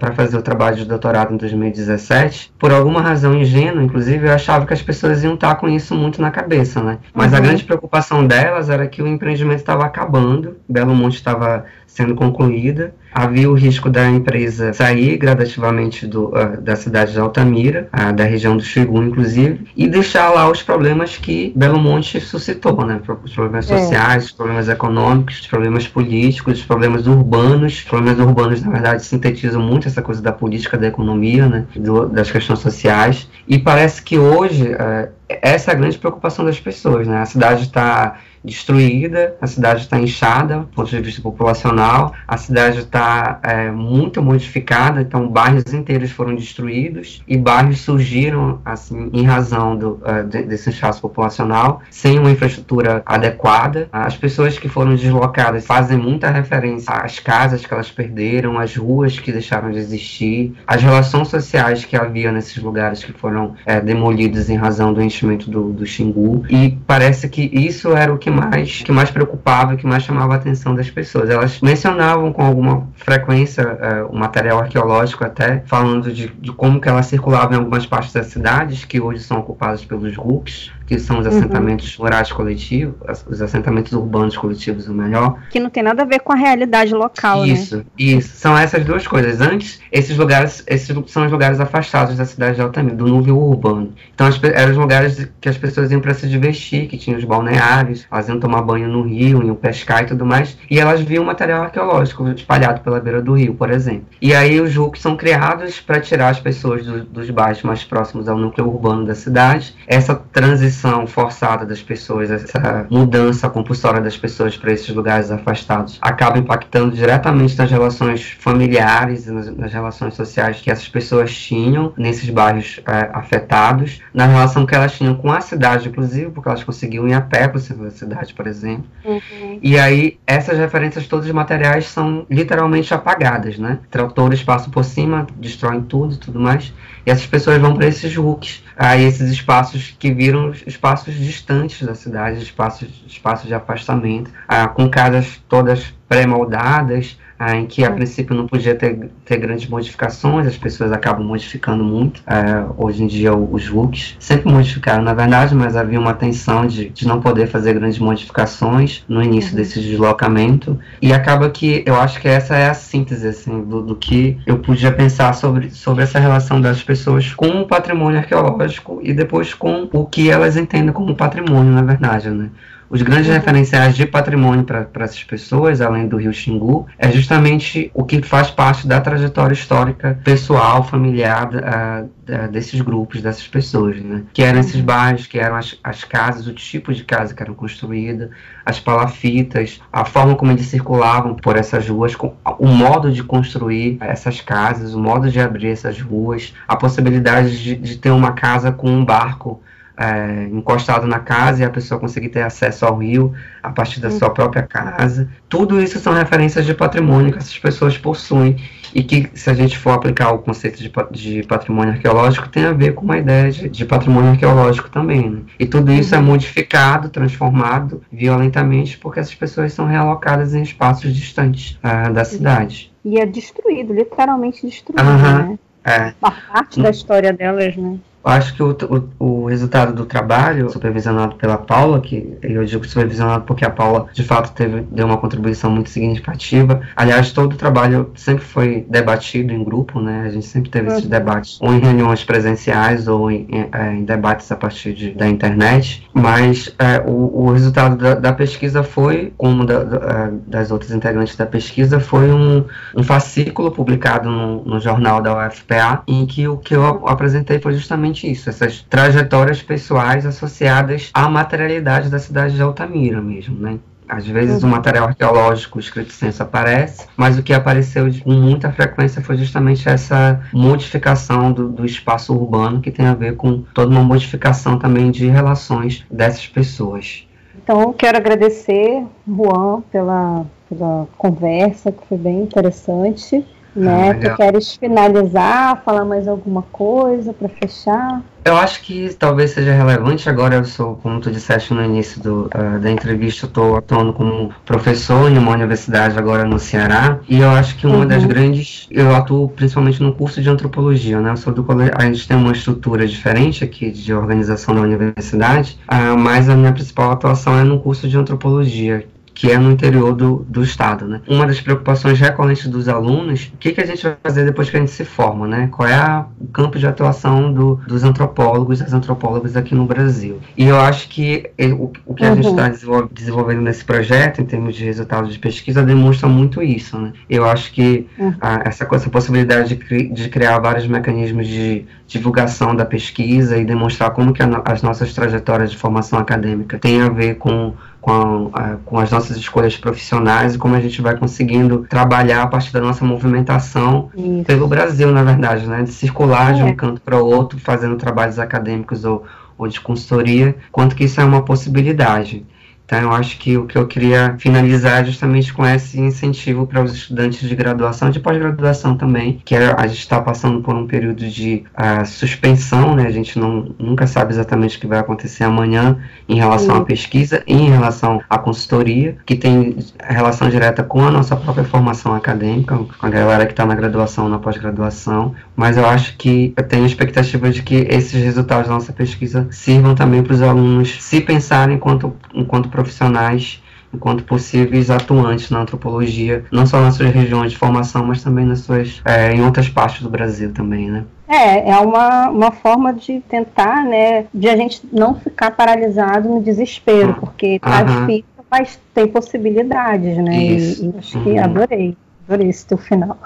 para 0.00 0.12
fazer 0.16 0.36
o 0.36 0.42
trabalho 0.42 0.74
de 0.74 0.84
doutorado 0.84 1.32
em 1.32 1.36
2017, 1.36 2.52
por 2.58 2.72
alguma 2.72 3.00
razão 3.00 3.36
ingênua, 3.36 3.84
inclusive, 3.84 4.26
eu 4.26 4.32
achava 4.32 4.66
que 4.66 4.74
as 4.74 4.82
pessoas 4.82 5.22
iam 5.22 5.34
estar 5.34 5.54
com 5.54 5.68
isso 5.68 5.94
muito 5.94 6.20
na 6.20 6.32
cabeça, 6.32 6.82
né? 6.82 6.98
Mas 7.14 7.30
uhum. 7.30 7.38
a 7.38 7.40
grande 7.40 7.62
preocupação 7.62 8.26
delas 8.26 8.68
era 8.68 8.88
que 8.88 9.00
o 9.00 9.06
empreendimento 9.06 9.60
estava 9.60 9.84
acabando, 9.84 10.56
Belo 10.68 10.92
Monte 10.92 11.14
estava 11.14 11.66
sendo 11.94 12.14
concluída. 12.14 12.94
Havia 13.14 13.50
o 13.50 13.52
risco 13.52 13.90
da 13.90 14.08
empresa 14.08 14.72
sair 14.72 15.18
gradativamente 15.18 16.06
do, 16.06 16.28
uh, 16.28 16.58
da 16.58 16.74
cidade 16.74 17.12
de 17.12 17.20
Altamira, 17.20 17.88
uh, 17.92 18.12
da 18.14 18.24
região 18.24 18.56
do 18.56 18.62
Xingu, 18.62 19.02
inclusive, 19.02 19.66
e 19.76 19.86
deixar 19.86 20.30
lá 20.30 20.50
os 20.50 20.62
problemas 20.62 21.18
que 21.18 21.52
Belo 21.54 21.78
Monte 21.78 22.18
suscitou, 22.20 22.86
né? 22.86 22.98
Os 23.22 23.34
problemas 23.34 23.70
é. 23.70 23.78
sociais, 23.78 24.24
os 24.24 24.32
problemas 24.32 24.68
econômicos, 24.70 25.40
os 25.40 25.46
problemas 25.46 25.86
políticos, 25.86 26.60
os 26.60 26.64
problemas 26.64 27.06
urbanos. 27.06 27.74
Os 27.74 27.82
problemas 27.82 28.18
urbanos, 28.18 28.62
na 28.62 28.70
verdade, 28.70 29.04
sintetizam 29.04 29.60
muito 29.60 29.86
essa 29.86 30.00
coisa 30.00 30.22
da 30.22 30.32
política, 30.32 30.78
da 30.78 30.86
economia, 30.86 31.46
né? 31.46 31.66
Do, 31.76 32.06
das 32.06 32.30
questões 32.30 32.60
sociais. 32.60 33.28
E 33.46 33.58
parece 33.58 34.02
que 34.02 34.18
hoje 34.18 34.72
uh, 34.72 35.10
essa 35.28 35.70
é 35.70 35.74
a 35.74 35.76
grande 35.76 35.98
preocupação 35.98 36.44
das 36.44 36.58
pessoas, 36.58 37.06
né? 37.06 37.20
A 37.20 37.26
cidade 37.26 37.64
está 37.64 38.18
destruída, 38.44 39.36
a 39.40 39.46
cidade 39.46 39.82
está 39.82 39.98
inchada, 39.98 40.60
do 40.60 40.66
ponto 40.66 40.90
de 40.90 41.00
vista 41.00 41.22
populacional, 41.22 42.12
a 42.26 42.36
cidade 42.36 42.80
está 42.80 43.38
é, 43.42 43.70
muito 43.70 44.22
modificada, 44.22 45.00
então 45.00 45.28
bairros 45.28 45.72
inteiros 45.72 46.10
foram 46.10 46.34
destruídos 46.34 47.22
e 47.26 47.36
bairros 47.36 47.80
surgiram 47.80 48.60
assim 48.64 49.10
em 49.12 49.24
razão 49.24 49.76
do, 49.76 50.00
uh, 50.02 50.26
de, 50.28 50.42
desse 50.42 50.70
inchaço 50.70 51.00
populacional, 51.00 51.82
sem 51.90 52.18
uma 52.18 52.30
infraestrutura 52.30 53.02
adequada. 53.06 53.88
As 53.92 54.16
pessoas 54.16 54.58
que 54.58 54.68
foram 54.68 54.94
deslocadas 54.94 55.64
fazem 55.64 55.96
muita 55.96 56.30
referência 56.30 56.92
às 56.94 57.18
casas 57.18 57.64
que 57.64 57.72
elas 57.72 57.90
perderam, 57.90 58.58
às 58.58 58.76
ruas 58.76 59.18
que 59.18 59.30
deixaram 59.30 59.70
de 59.70 59.78
existir, 59.78 60.54
às 60.66 60.82
relações 60.82 61.28
sociais 61.28 61.84
que 61.84 61.96
havia 61.96 62.32
nesses 62.32 62.56
lugares 62.62 63.04
que 63.04 63.12
foram 63.12 63.54
é, 63.64 63.80
demolidos 63.80 64.50
em 64.50 64.56
razão 64.56 64.92
do 64.92 65.02
enchimento 65.02 65.50
do, 65.50 65.72
do 65.72 65.86
Xingu, 65.86 66.44
e 66.48 66.78
parece 66.86 67.28
que 67.28 67.50
isso 67.52 67.94
era 67.94 68.12
o 68.12 68.18
que 68.18 68.31
mais, 68.32 68.82
que 68.82 68.92
mais 68.92 69.10
preocupava, 69.10 69.76
que 69.76 69.86
mais 69.86 70.02
chamava 70.02 70.34
a 70.34 70.36
atenção 70.36 70.74
das 70.74 70.90
pessoas. 70.90 71.30
Elas 71.30 71.60
mencionavam 71.60 72.32
com 72.32 72.42
alguma 72.42 72.88
frequência 72.94 73.64
uh, 73.64 74.12
o 74.12 74.18
material 74.18 74.58
arqueológico 74.60 75.24
até, 75.24 75.62
falando 75.66 76.12
de, 76.12 76.28
de, 76.28 76.52
como 76.52 76.80
que 76.80 76.88
ela 76.88 77.02
circulava 77.02 77.54
em 77.54 77.58
algumas 77.58 77.86
partes 77.86 78.12
das 78.12 78.26
cidades, 78.26 78.84
que 78.84 79.00
hoje 79.00 79.20
são 79.20 79.38
ocupadas 79.38 79.84
pelos 79.84 80.16
RUCs, 80.16 80.72
que 80.86 80.98
são 80.98 81.18
os 81.18 81.26
uhum. 81.26 81.32
assentamentos 81.32 81.96
uhum. 81.96 82.04
rurais 82.04 82.32
coletivos, 82.32 82.94
os 83.28 83.40
assentamentos 83.40 83.92
urbanos 83.92 84.36
coletivos, 84.36 84.88
o 84.88 84.94
melhor. 84.94 85.38
Que 85.50 85.60
não 85.60 85.70
tem 85.70 85.82
nada 85.82 86.02
a 86.02 86.06
ver 86.06 86.20
com 86.20 86.32
a 86.32 86.36
realidade 86.36 86.94
local, 86.94 87.46
isso, 87.46 87.78
né? 87.78 87.84
Isso, 87.98 88.36
São 88.36 88.56
essas 88.56 88.84
duas 88.84 89.06
coisas. 89.06 89.40
Antes, 89.40 89.80
esses 89.90 90.16
lugares, 90.16 90.62
esses 90.66 90.94
são 91.06 91.24
os 91.24 91.32
lugares 91.32 91.60
afastados 91.60 92.16
da 92.16 92.24
cidade 92.24 92.56
de 92.56 92.62
Altamira, 92.62 92.96
do 92.96 93.06
núcleo 93.06 93.36
urbano. 93.36 93.92
Então, 94.14 94.26
as, 94.26 94.42
eram 94.42 94.72
os 94.72 94.78
lugares 94.78 95.28
que 95.40 95.48
as 95.48 95.56
pessoas 95.56 95.90
iam 95.90 96.00
para 96.00 96.14
se 96.14 96.28
divertir, 96.28 96.88
que 96.88 96.96
tinham 96.96 97.18
os 97.18 97.24
balneários, 97.24 98.06
elas 98.10 98.28
iam 98.28 98.38
tomar 98.38 98.62
banho 98.62 98.88
no 98.88 99.02
rio, 99.02 99.42
iam 99.42 99.54
pescar 99.54 100.02
e 100.02 100.06
tudo 100.06 100.26
mais, 100.26 100.56
e 100.70 100.78
elas 100.78 101.00
viam 101.00 101.24
material 101.24 101.62
arqueológico 101.62 102.28
espalhado 102.28 102.80
pela 102.80 103.00
beira 103.00 103.22
do 103.22 103.34
rio, 103.34 103.54
por 103.54 103.70
exemplo. 103.70 104.06
E 104.20 104.34
aí 104.34 104.60
os 104.60 104.74
RUCs 104.74 105.00
são 105.00 105.16
criados 105.16 105.80
para 105.80 106.00
tirar 106.00 106.28
as 106.28 106.40
pessoas 106.40 106.84
do, 106.84 107.04
dos 107.04 107.30
bairros 107.30 107.62
mais 107.62 107.84
próximos 107.84 108.28
ao 108.28 108.36
núcleo 108.36 108.68
urbano 108.68 109.06
da 109.06 109.14
cidade. 109.14 109.74
Essa 109.86 110.14
transição 110.14 110.71
transição 110.72 111.06
forçada 111.06 111.66
das 111.66 111.82
pessoas, 111.82 112.30
essa 112.30 112.86
mudança 112.90 113.48
compulsória 113.50 114.00
das 114.00 114.16
pessoas 114.16 114.56
para 114.56 114.72
esses 114.72 114.88
lugares 114.88 115.30
afastados, 115.30 115.98
acaba 116.00 116.38
impactando 116.38 116.94
diretamente 116.94 117.56
nas 117.56 117.70
relações 117.70 118.36
familiares 118.38 119.26
e 119.26 119.30
nas, 119.30 119.54
nas 119.56 119.72
relações 119.72 120.14
sociais 120.14 120.60
que 120.60 120.70
essas 120.70 120.88
pessoas 120.88 121.34
tinham 121.34 121.92
nesses 121.96 122.30
bairros 122.30 122.80
é, 122.86 123.10
afetados, 123.12 124.00
na 124.14 124.26
relação 124.26 124.64
que 124.64 124.74
elas 124.74 124.92
tinham 124.92 125.14
com 125.14 125.30
a 125.30 125.40
cidade, 125.40 125.88
inclusive, 125.88 126.30
porque 126.30 126.48
elas 126.48 126.64
conseguiam 126.64 127.06
ir 127.06 127.14
a 127.14 127.20
pé 127.20 127.46
para 127.46 127.58
a 127.58 127.90
cidade, 127.90 128.32
por 128.32 128.46
exemplo. 128.46 128.84
Uhum. 129.04 129.58
E 129.62 129.78
aí, 129.78 130.18
essas 130.26 130.58
referências 130.58 131.06
todas 131.06 131.30
materiais 131.30 131.86
são 131.86 132.26
literalmente 132.30 132.92
apagadas, 132.94 133.58
né? 133.58 133.78
Tratores 133.90 134.42
passam 134.42 134.70
por 134.70 134.84
cima, 134.84 135.26
destroem 135.36 135.82
tudo 135.82 136.14
e 136.14 136.18
tudo 136.18 136.40
mais, 136.40 136.72
e 137.04 137.10
essas 137.10 137.26
pessoas 137.26 137.60
vão 137.60 137.74
para 137.74 137.86
esses 137.86 138.14
RUCs, 138.16 138.62
aí 138.76 139.04
esses 139.04 139.30
espaços 139.30 139.94
que 139.98 140.12
viram 140.12 140.52
espaços 140.66 141.14
distantes 141.14 141.86
da 141.86 141.94
cidade, 141.94 142.42
espaços, 142.42 142.88
espaços 143.06 143.46
de 143.46 143.54
afastamento, 143.54 144.30
ah, 144.46 144.68
com 144.68 144.88
casas 144.88 145.40
todas 145.48 145.92
pré-moldadas, 146.08 147.18
ah, 147.44 147.56
em 147.56 147.66
que 147.66 147.84
a 147.84 147.90
princípio 147.90 148.36
não 148.36 148.46
podia 148.46 148.72
ter, 148.72 149.10
ter 149.24 149.36
grandes 149.36 149.68
modificações, 149.68 150.46
as 150.46 150.56
pessoas 150.56 150.92
acabam 150.92 151.26
modificando 151.26 151.82
muito. 151.82 152.22
Ah, 152.24 152.68
hoje 152.76 153.02
em 153.02 153.08
dia 153.08 153.34
os 153.34 153.68
looks 153.68 154.14
sempre 154.20 154.48
modificaram, 154.48 155.02
na 155.02 155.12
verdade, 155.12 155.52
mas 155.52 155.76
havia 155.76 155.98
uma 155.98 156.14
tensão 156.14 156.64
de, 156.64 156.90
de 156.90 157.04
não 157.04 157.20
poder 157.20 157.48
fazer 157.48 157.74
grandes 157.74 157.98
modificações 157.98 159.04
no 159.08 159.20
início 159.20 159.50
uhum. 159.50 159.56
desse 159.56 159.80
deslocamento. 159.80 160.78
E 161.02 161.12
acaba 161.12 161.50
que 161.50 161.82
eu 161.84 161.96
acho 161.96 162.20
que 162.20 162.28
essa 162.28 162.54
é 162.54 162.68
a 162.68 162.74
síntese 162.74 163.26
assim, 163.26 163.64
do, 163.64 163.82
do 163.82 163.96
que 163.96 164.38
eu 164.46 164.60
podia 164.60 164.92
pensar 164.92 165.32
sobre, 165.34 165.72
sobre 165.72 166.04
essa 166.04 166.20
relação 166.20 166.60
das 166.60 166.80
pessoas 166.80 167.34
com 167.34 167.48
o 167.62 167.66
patrimônio 167.66 168.20
arqueológico 168.20 169.00
e 169.02 169.12
depois 169.12 169.52
com 169.52 169.88
o 169.92 170.06
que 170.06 170.30
elas 170.30 170.56
entendem 170.56 170.92
como 170.92 171.16
patrimônio, 171.16 171.72
na 171.72 171.82
verdade, 171.82 172.30
né? 172.30 172.50
Os 172.92 173.00
grandes 173.00 173.28
uhum. 173.28 173.32
referenciais 173.32 173.96
de 173.96 174.04
patrimônio 174.04 174.64
para 174.64 174.86
essas 174.96 175.24
pessoas, 175.24 175.80
além 175.80 176.06
do 176.06 176.18
rio 176.18 176.30
Xingu, 176.30 176.86
é 176.98 177.10
justamente 177.10 177.90
o 177.94 178.04
que 178.04 178.20
faz 178.20 178.50
parte 178.50 178.86
da 178.86 179.00
trajetória 179.00 179.54
histórica 179.54 180.20
pessoal, 180.22 180.84
familiar 180.84 181.48
uh, 181.48 182.48
desses 182.52 182.78
grupos, 182.82 183.22
dessas 183.22 183.48
pessoas, 183.48 183.96
né? 183.96 184.24
Que 184.34 184.42
eram 184.42 184.60
esses 184.60 184.74
uhum. 184.74 184.84
bairros, 184.84 185.26
que 185.26 185.38
eram 185.38 185.56
as, 185.56 185.74
as 185.82 186.04
casas, 186.04 186.46
o 186.46 186.52
tipo 186.52 186.92
de 186.92 187.02
casa 187.02 187.34
que 187.34 187.42
eram 187.42 187.54
construídas, 187.54 188.28
as 188.66 188.78
palafitas, 188.78 189.80
a 189.90 190.04
forma 190.04 190.34
como 190.34 190.52
eles 190.52 190.66
circulavam 190.66 191.34
por 191.34 191.56
essas 191.56 191.88
ruas, 191.88 192.14
o 192.58 192.66
modo 192.66 193.10
de 193.10 193.24
construir 193.24 193.96
essas 194.02 194.42
casas, 194.42 194.92
o 194.92 195.00
modo 195.00 195.30
de 195.30 195.40
abrir 195.40 195.68
essas 195.68 195.98
ruas, 195.98 196.52
a 196.68 196.76
possibilidade 196.76 197.58
de, 197.62 197.74
de 197.74 197.96
ter 197.96 198.10
uma 198.10 198.32
casa 198.32 198.70
com 198.70 198.90
um 198.90 199.02
barco 199.02 199.62
é, 199.96 200.44
encostado 200.50 201.06
na 201.06 201.18
casa 201.18 201.62
e 201.62 201.64
a 201.64 201.70
pessoa 201.70 202.00
conseguir 202.00 202.28
ter 202.28 202.42
acesso 202.42 202.84
ao 202.84 202.98
rio 202.98 203.32
a 203.62 203.70
partir 203.70 204.00
da 204.00 204.10
sua 204.10 204.30
própria 204.30 204.62
casa. 204.62 205.28
Tudo 205.48 205.80
isso 205.80 205.98
são 205.98 206.12
referências 206.12 206.64
de 206.64 206.74
patrimônio 206.74 207.32
que 207.32 207.38
essas 207.38 207.58
pessoas 207.58 207.96
possuem 207.98 208.56
e 208.94 209.02
que, 209.02 209.30
se 209.34 209.48
a 209.48 209.54
gente 209.54 209.78
for 209.78 209.92
aplicar 209.92 210.32
o 210.32 210.38
conceito 210.38 210.78
de, 210.78 210.92
de 211.10 211.42
patrimônio 211.46 211.94
arqueológico, 211.94 212.48
tem 212.48 212.64
a 212.64 212.72
ver 212.72 212.94
com 212.94 213.04
uma 213.04 213.18
ideia 213.18 213.50
de, 213.50 213.68
de 213.68 213.84
patrimônio 213.84 214.30
arqueológico 214.30 214.90
também. 214.90 215.30
Né? 215.30 215.40
E 215.58 215.66
tudo 215.66 215.92
isso 215.92 216.14
é 216.14 216.18
uhum. 216.18 216.24
modificado, 216.24 217.08
transformado 217.08 218.02
violentamente 218.12 218.98
porque 218.98 219.20
essas 219.20 219.34
pessoas 219.34 219.72
são 219.72 219.86
realocadas 219.86 220.54
em 220.54 220.62
espaços 220.62 221.14
distantes 221.14 221.78
uh, 221.78 222.12
da 222.12 222.24
cidade. 222.24 222.92
E 223.04 223.18
é 223.18 223.26
destruído, 223.26 223.92
literalmente 223.92 224.66
destruído, 224.66 225.08
uhum. 225.08 225.48
né? 225.48 225.58
É. 225.84 226.14
Uma 226.22 226.30
parte 226.30 226.80
da 226.80 226.90
história 226.90 227.32
delas, 227.32 227.76
né? 227.76 227.98
Acho 228.24 228.54
que 228.54 228.62
o, 228.62 228.76
o, 229.18 229.42
o, 229.42 229.46
resultado 229.46 229.92
do 229.92 230.06
trabalho, 230.06 230.70
supervisionado 230.70 231.36
pela 231.36 231.58
Paula, 231.58 232.00
que 232.00 232.36
eu 232.42 232.64
digo 232.64 232.86
supervisionado 232.86 233.44
porque 233.44 233.64
a 233.64 233.70
Paula 233.70 234.06
de 234.12 234.22
fato 234.22 234.52
teve, 234.52 234.82
deu 234.90 235.06
uma 235.06 235.18
contribuição 235.18 235.70
muito 235.70 235.90
significativa. 235.90 236.80
Aliás, 236.94 237.32
todo 237.32 237.54
o 237.54 237.56
trabalho 237.56 238.10
sempre 238.14 238.44
foi 238.44 238.86
debatido 238.88 239.52
em 239.52 239.64
grupo, 239.64 240.00
né? 240.00 240.22
A 240.26 240.30
gente 240.30 240.46
sempre 240.46 240.70
teve 240.70 240.88
uhum. 240.88 240.96
esses 240.96 241.08
debates, 241.08 241.58
ou 241.60 241.72
em 241.72 241.80
reuniões 241.80 242.24
presenciais, 242.24 243.08
ou 243.08 243.30
em, 243.30 243.46
em, 243.50 243.68
é, 243.72 243.94
em 243.94 244.04
debates 244.04 244.50
a 244.52 244.56
partir 244.56 244.92
de, 244.92 245.10
da 245.10 245.28
internet. 245.28 246.08
Mas 246.14 246.74
é, 246.78 247.00
o, 247.00 247.46
o, 247.46 247.52
resultado 247.52 247.96
da, 247.96 248.14
da, 248.14 248.32
pesquisa 248.32 248.82
foi, 248.82 249.32
como 249.36 249.64
da, 249.64 249.82
da, 249.82 249.96
é, 249.96 250.32
das 250.46 250.70
outras 250.70 250.92
integrantes 250.92 251.36
da 251.36 251.46
pesquisa, 251.46 251.98
foi 251.98 252.30
um, 252.30 252.64
um 252.96 253.02
fascículo 253.02 253.70
publicado 253.70 254.30
no, 254.30 254.64
no 254.64 254.80
jornal 254.80 255.20
da 255.20 255.46
UFPA, 255.46 256.02
em 256.06 256.26
que 256.26 256.46
o 256.46 256.56
que 256.56 256.74
eu 256.74 257.06
apresentei 257.06 257.58
foi 257.58 257.74
justamente 257.74 258.11
justamente 258.12 258.30
isso, 258.30 258.48
essas 258.50 258.82
trajetórias 258.82 259.62
pessoais 259.62 260.26
associadas 260.26 261.10
à 261.12 261.28
materialidade 261.28 262.10
da 262.10 262.18
cidade 262.18 262.54
de 262.54 262.62
Altamira 262.62 263.20
mesmo, 263.20 263.58
né? 263.58 263.78
Às 264.08 264.26
vezes 264.26 264.62
uhum. 264.62 264.68
o 264.68 264.72
material 264.72 265.06
arqueológico, 265.06 265.78
escrito 265.78 266.12
senso 266.12 266.42
aparece, 266.42 267.06
mas 267.16 267.38
o 267.38 267.42
que 267.42 267.54
apareceu 267.54 268.10
com 268.22 268.32
muita 268.32 268.70
frequência 268.70 269.22
foi 269.22 269.38
justamente 269.38 269.88
essa 269.88 270.40
modificação 270.52 271.50
do, 271.50 271.68
do, 271.68 271.86
espaço 271.86 272.34
urbano, 272.34 272.82
que 272.82 272.90
tem 272.90 273.06
a 273.06 273.14
ver 273.14 273.36
com 273.36 273.62
toda 273.72 273.90
uma 273.90 274.02
modificação 274.02 274.78
também 274.78 275.10
de 275.10 275.26
relações 275.28 276.04
dessas 276.10 276.46
pessoas. 276.46 277.26
Então, 277.62 277.92
quero 277.94 278.18
agradecer, 278.18 279.02
Juan, 279.26 279.80
pela, 279.90 280.44
pela 280.68 281.06
conversa, 281.16 281.90
que 281.90 282.06
foi 282.06 282.18
bem 282.18 282.42
interessante. 282.42 283.42
Né? 283.74 284.10
Ah, 284.10 284.14
tu 284.14 284.36
queres 284.36 284.74
finalizar, 284.76 285.82
falar 285.84 286.04
mais 286.04 286.28
alguma 286.28 286.62
coisa 286.62 287.32
para 287.32 287.48
fechar? 287.48 288.22
Eu 288.44 288.56
acho 288.56 288.82
que 288.82 289.14
talvez 289.14 289.52
seja 289.52 289.72
relevante. 289.72 290.28
Agora 290.28 290.56
eu 290.56 290.64
sou, 290.64 290.96
como 290.96 291.20
tu 291.20 291.30
disseste 291.30 291.72
no 291.72 291.82
início 291.82 292.20
do, 292.20 292.46
uh, 292.46 292.78
da 292.80 292.90
entrevista, 292.90 293.46
eu 293.46 293.48
estou 293.48 293.76
atuando 293.76 294.12
como 294.12 294.52
professor 294.66 295.30
em 295.30 295.38
uma 295.38 295.52
universidade 295.52 296.18
agora 296.18 296.44
no 296.44 296.58
Ceará. 296.58 297.20
E 297.28 297.38
eu 297.38 297.50
acho 297.50 297.76
que 297.76 297.86
uma 297.86 297.98
uhum. 297.98 298.06
das 298.06 298.24
grandes. 298.24 298.88
Eu 298.90 299.14
atuo 299.14 299.48
principalmente 299.48 300.02
no 300.02 300.12
curso 300.12 300.42
de 300.42 300.50
antropologia, 300.50 301.20
né? 301.20 301.30
Eu 301.30 301.36
sou 301.36 301.52
do 301.52 301.62
colégio. 301.62 301.94
A 301.96 302.04
gente 302.04 302.26
tem 302.26 302.36
uma 302.36 302.52
estrutura 302.52 303.06
diferente 303.06 303.62
aqui 303.62 303.90
de 303.90 304.12
organização 304.12 304.74
da 304.74 304.80
universidade, 304.80 305.78
uh, 305.88 306.18
mas 306.18 306.48
a 306.48 306.56
minha 306.56 306.72
principal 306.72 307.12
atuação 307.12 307.56
é 307.58 307.62
no 307.62 307.80
curso 307.80 308.08
de 308.08 308.18
antropologia, 308.18 309.06
que 309.34 309.50
é 309.50 309.58
no 309.58 309.70
interior 309.70 310.14
do, 310.14 310.44
do 310.48 310.62
estado, 310.62 311.06
né? 311.06 311.20
Uma 311.26 311.46
das 311.46 311.60
preocupações 311.60 312.18
recorrentes 312.18 312.66
dos 312.66 312.88
alunos, 312.88 313.50
o 313.54 313.56
que, 313.56 313.72
que 313.72 313.80
a 313.80 313.86
gente 313.86 314.02
vai 314.02 314.16
fazer 314.22 314.44
depois 314.44 314.70
que 314.70 314.76
a 314.76 314.80
gente 314.80 314.92
se 314.92 315.04
forma, 315.04 315.46
né? 315.46 315.68
Qual 315.72 315.88
é 315.88 315.94
a, 315.94 316.26
o 316.40 316.46
campo 316.46 316.78
de 316.78 316.86
atuação 316.86 317.52
do, 317.52 317.76
dos 317.86 318.04
antropólogos 318.04 318.80
e 318.80 318.84
das 318.84 318.92
antropólogas 318.92 319.56
aqui 319.56 319.74
no 319.74 319.86
Brasil? 319.86 320.38
E 320.56 320.64
eu 320.64 320.78
acho 320.78 321.08
que 321.08 321.50
o, 321.78 321.92
o 322.06 322.14
que 322.14 322.24
a 322.24 322.34
gente 322.34 322.48
está 322.48 322.66
uhum. 322.66 323.08
desenvolvendo 323.10 323.62
nesse 323.62 323.84
projeto, 323.84 324.40
em 324.40 324.44
termos 324.44 324.74
de 324.74 324.84
resultados 324.84 325.32
de 325.32 325.38
pesquisa, 325.38 325.82
demonstra 325.82 326.28
muito 326.28 326.62
isso, 326.62 326.98
né? 326.98 327.12
Eu 327.28 327.44
acho 327.44 327.72
que 327.72 328.06
uhum. 328.18 328.34
a, 328.40 328.62
essa, 328.68 328.86
essa 328.92 329.10
possibilidade 329.10 329.74
de, 329.74 330.08
de 330.08 330.28
criar 330.28 330.58
vários 330.58 330.86
mecanismos 330.86 331.46
de 331.46 331.86
divulgação 332.06 332.76
da 332.76 332.84
pesquisa 332.84 333.56
e 333.56 333.64
demonstrar 333.64 334.10
como 334.10 334.32
que 334.32 334.42
a, 334.42 334.62
as 334.64 334.82
nossas 334.82 335.14
trajetórias 335.14 335.70
de 335.70 335.76
formação 335.76 336.18
acadêmica 336.18 336.78
têm 336.78 337.00
a 337.00 337.08
ver 337.08 337.36
com 337.36 337.74
com, 338.02 338.50
a, 338.52 338.76
com 338.84 338.98
as 338.98 339.12
nossas 339.12 339.36
escolhas 339.36 339.76
profissionais 339.76 340.56
e 340.56 340.58
como 340.58 340.74
a 340.74 340.80
gente 340.80 341.00
vai 341.00 341.16
conseguindo 341.16 341.86
trabalhar 341.88 342.42
a 342.42 342.46
partir 342.48 342.72
da 342.72 342.80
nossa 342.80 343.04
movimentação 343.04 344.10
Isso. 344.14 344.44
pelo 344.44 344.66
Brasil, 344.66 345.12
na 345.12 345.22
verdade, 345.22 345.68
né? 345.68 345.84
De 345.84 345.92
circular 345.92 346.50
é. 346.50 346.54
de 346.54 346.62
um 346.64 346.68
é. 346.68 346.74
canto 346.74 347.00
para 347.00 347.22
o 347.22 347.24
outro, 347.24 347.60
fazendo 347.60 347.94
trabalhos 347.94 348.40
acadêmicos 348.40 349.04
ou, 349.04 349.24
ou 349.56 349.68
de 349.68 349.80
consultoria, 349.80 350.56
quanto 350.72 350.96
que 350.96 351.04
isso 351.04 351.20
é 351.20 351.24
uma 351.24 351.42
possibilidade. 351.42 352.44
Então, 352.84 353.00
eu 353.00 353.12
acho 353.12 353.38
que 353.38 353.56
o 353.56 353.66
que 353.66 353.76
eu 353.76 353.86
queria 353.86 354.36
finalizar 354.38 355.00
é 355.00 355.04
justamente 355.04 355.52
com 355.52 355.64
esse 355.64 355.98
incentivo 355.98 356.66
para 356.66 356.82
os 356.82 356.92
estudantes 356.92 357.48
de 357.48 357.54
graduação 357.54 358.08
e 358.08 358.12
de 358.12 358.20
pós-graduação 358.20 358.96
também, 358.96 359.40
que 359.44 359.54
é, 359.54 359.74
a 359.76 359.86
gente 359.86 360.00
está 360.00 360.20
passando 360.20 360.60
por 360.60 360.74
um 360.74 360.86
período 360.86 361.26
de 361.26 361.64
uh, 361.72 362.04
suspensão, 362.04 362.94
né? 362.94 363.06
A 363.06 363.10
gente 363.10 363.38
não, 363.38 363.74
nunca 363.78 364.06
sabe 364.06 364.32
exatamente 364.32 364.76
o 364.76 364.80
que 364.80 364.86
vai 364.86 364.98
acontecer 364.98 365.44
amanhã 365.44 365.98
em 366.28 366.36
relação 366.36 366.76
à 366.76 366.84
pesquisa 366.84 367.42
e 367.46 367.54
em 367.54 367.70
relação 367.70 368.20
à 368.28 368.38
consultoria, 368.38 369.16
que 369.24 369.36
tem 369.36 369.76
relação 370.02 370.50
direta 370.50 370.82
com 370.82 371.02
a 371.02 371.10
nossa 371.10 371.36
própria 371.36 371.64
formação 371.64 372.14
acadêmica, 372.14 372.76
com 372.76 373.06
a 373.06 373.08
galera 373.08 373.46
que 373.46 373.52
está 373.52 373.64
na 373.64 373.74
graduação, 373.74 374.28
na 374.28 374.38
pós-graduação. 374.38 375.34
Mas 375.56 375.76
eu 375.76 375.86
acho 375.86 376.16
que 376.16 376.52
eu 376.56 376.64
tenho 376.64 376.84
expectativa 376.84 377.50
de 377.50 377.62
que 377.62 377.86
esses 377.88 378.22
resultados 378.22 378.68
da 378.68 378.74
nossa 378.74 378.92
pesquisa 378.92 379.46
sirvam 379.50 379.94
também 379.94 380.22
para 380.22 380.34
os 380.34 380.42
alunos 380.42 381.02
se 381.02 381.20
pensarem 381.20 381.76
enquanto, 381.76 382.14
enquanto 382.34 382.68
profissionais 382.72 383.62
enquanto 383.94 384.24
possíveis 384.24 384.90
atuantes 384.90 385.50
na 385.50 385.60
antropologia, 385.60 386.44
não 386.50 386.66
só 386.66 386.80
nas 386.80 386.94
suas 386.94 387.10
regiões 387.10 387.52
de 387.52 387.58
formação, 387.58 388.04
mas 388.04 388.22
também 388.22 388.46
nas 388.46 388.60
suas, 388.60 389.02
é, 389.04 389.32
em 389.34 389.44
outras 389.44 389.68
partes 389.68 390.02
do 390.02 390.08
Brasil 390.08 390.52
também, 390.52 390.90
né? 390.90 391.04
É, 391.28 391.70
é 391.70 391.78
uma, 391.78 392.30
uma 392.30 392.52
forma 392.52 392.92
de 392.92 393.20
tentar, 393.20 393.84
né, 393.84 394.26
de 394.32 394.48
a 394.48 394.56
gente 394.56 394.80
não 394.92 395.14
ficar 395.14 395.50
paralisado 395.50 396.28
no 396.28 396.42
desespero, 396.42 397.10
ah, 397.10 397.20
porque 397.20 397.58
tá 397.58 397.82
difícil, 397.82 398.24
mas 398.50 398.80
tem 398.94 399.06
possibilidades, 399.06 400.16
né? 400.18 400.36
Isso. 400.36 400.84
E, 400.84 400.88
e 400.88 400.98
acho 400.98 401.22
que 401.22 401.30
uhum. 401.30 401.44
adorei. 401.44 401.96
Adorei 402.28 402.48
esse 402.48 402.64
teu 402.64 402.78
final. 402.78 403.18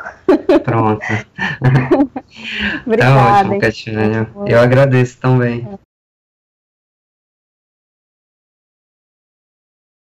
Pronto. 0.65 1.05
Obrigada. 2.87 3.15
Tá 3.15 3.41
ótimo, 3.41 3.61
Catinha. 3.61 4.29
Eu 4.47 4.61
agradeço 4.61 5.19
também. 5.21 5.69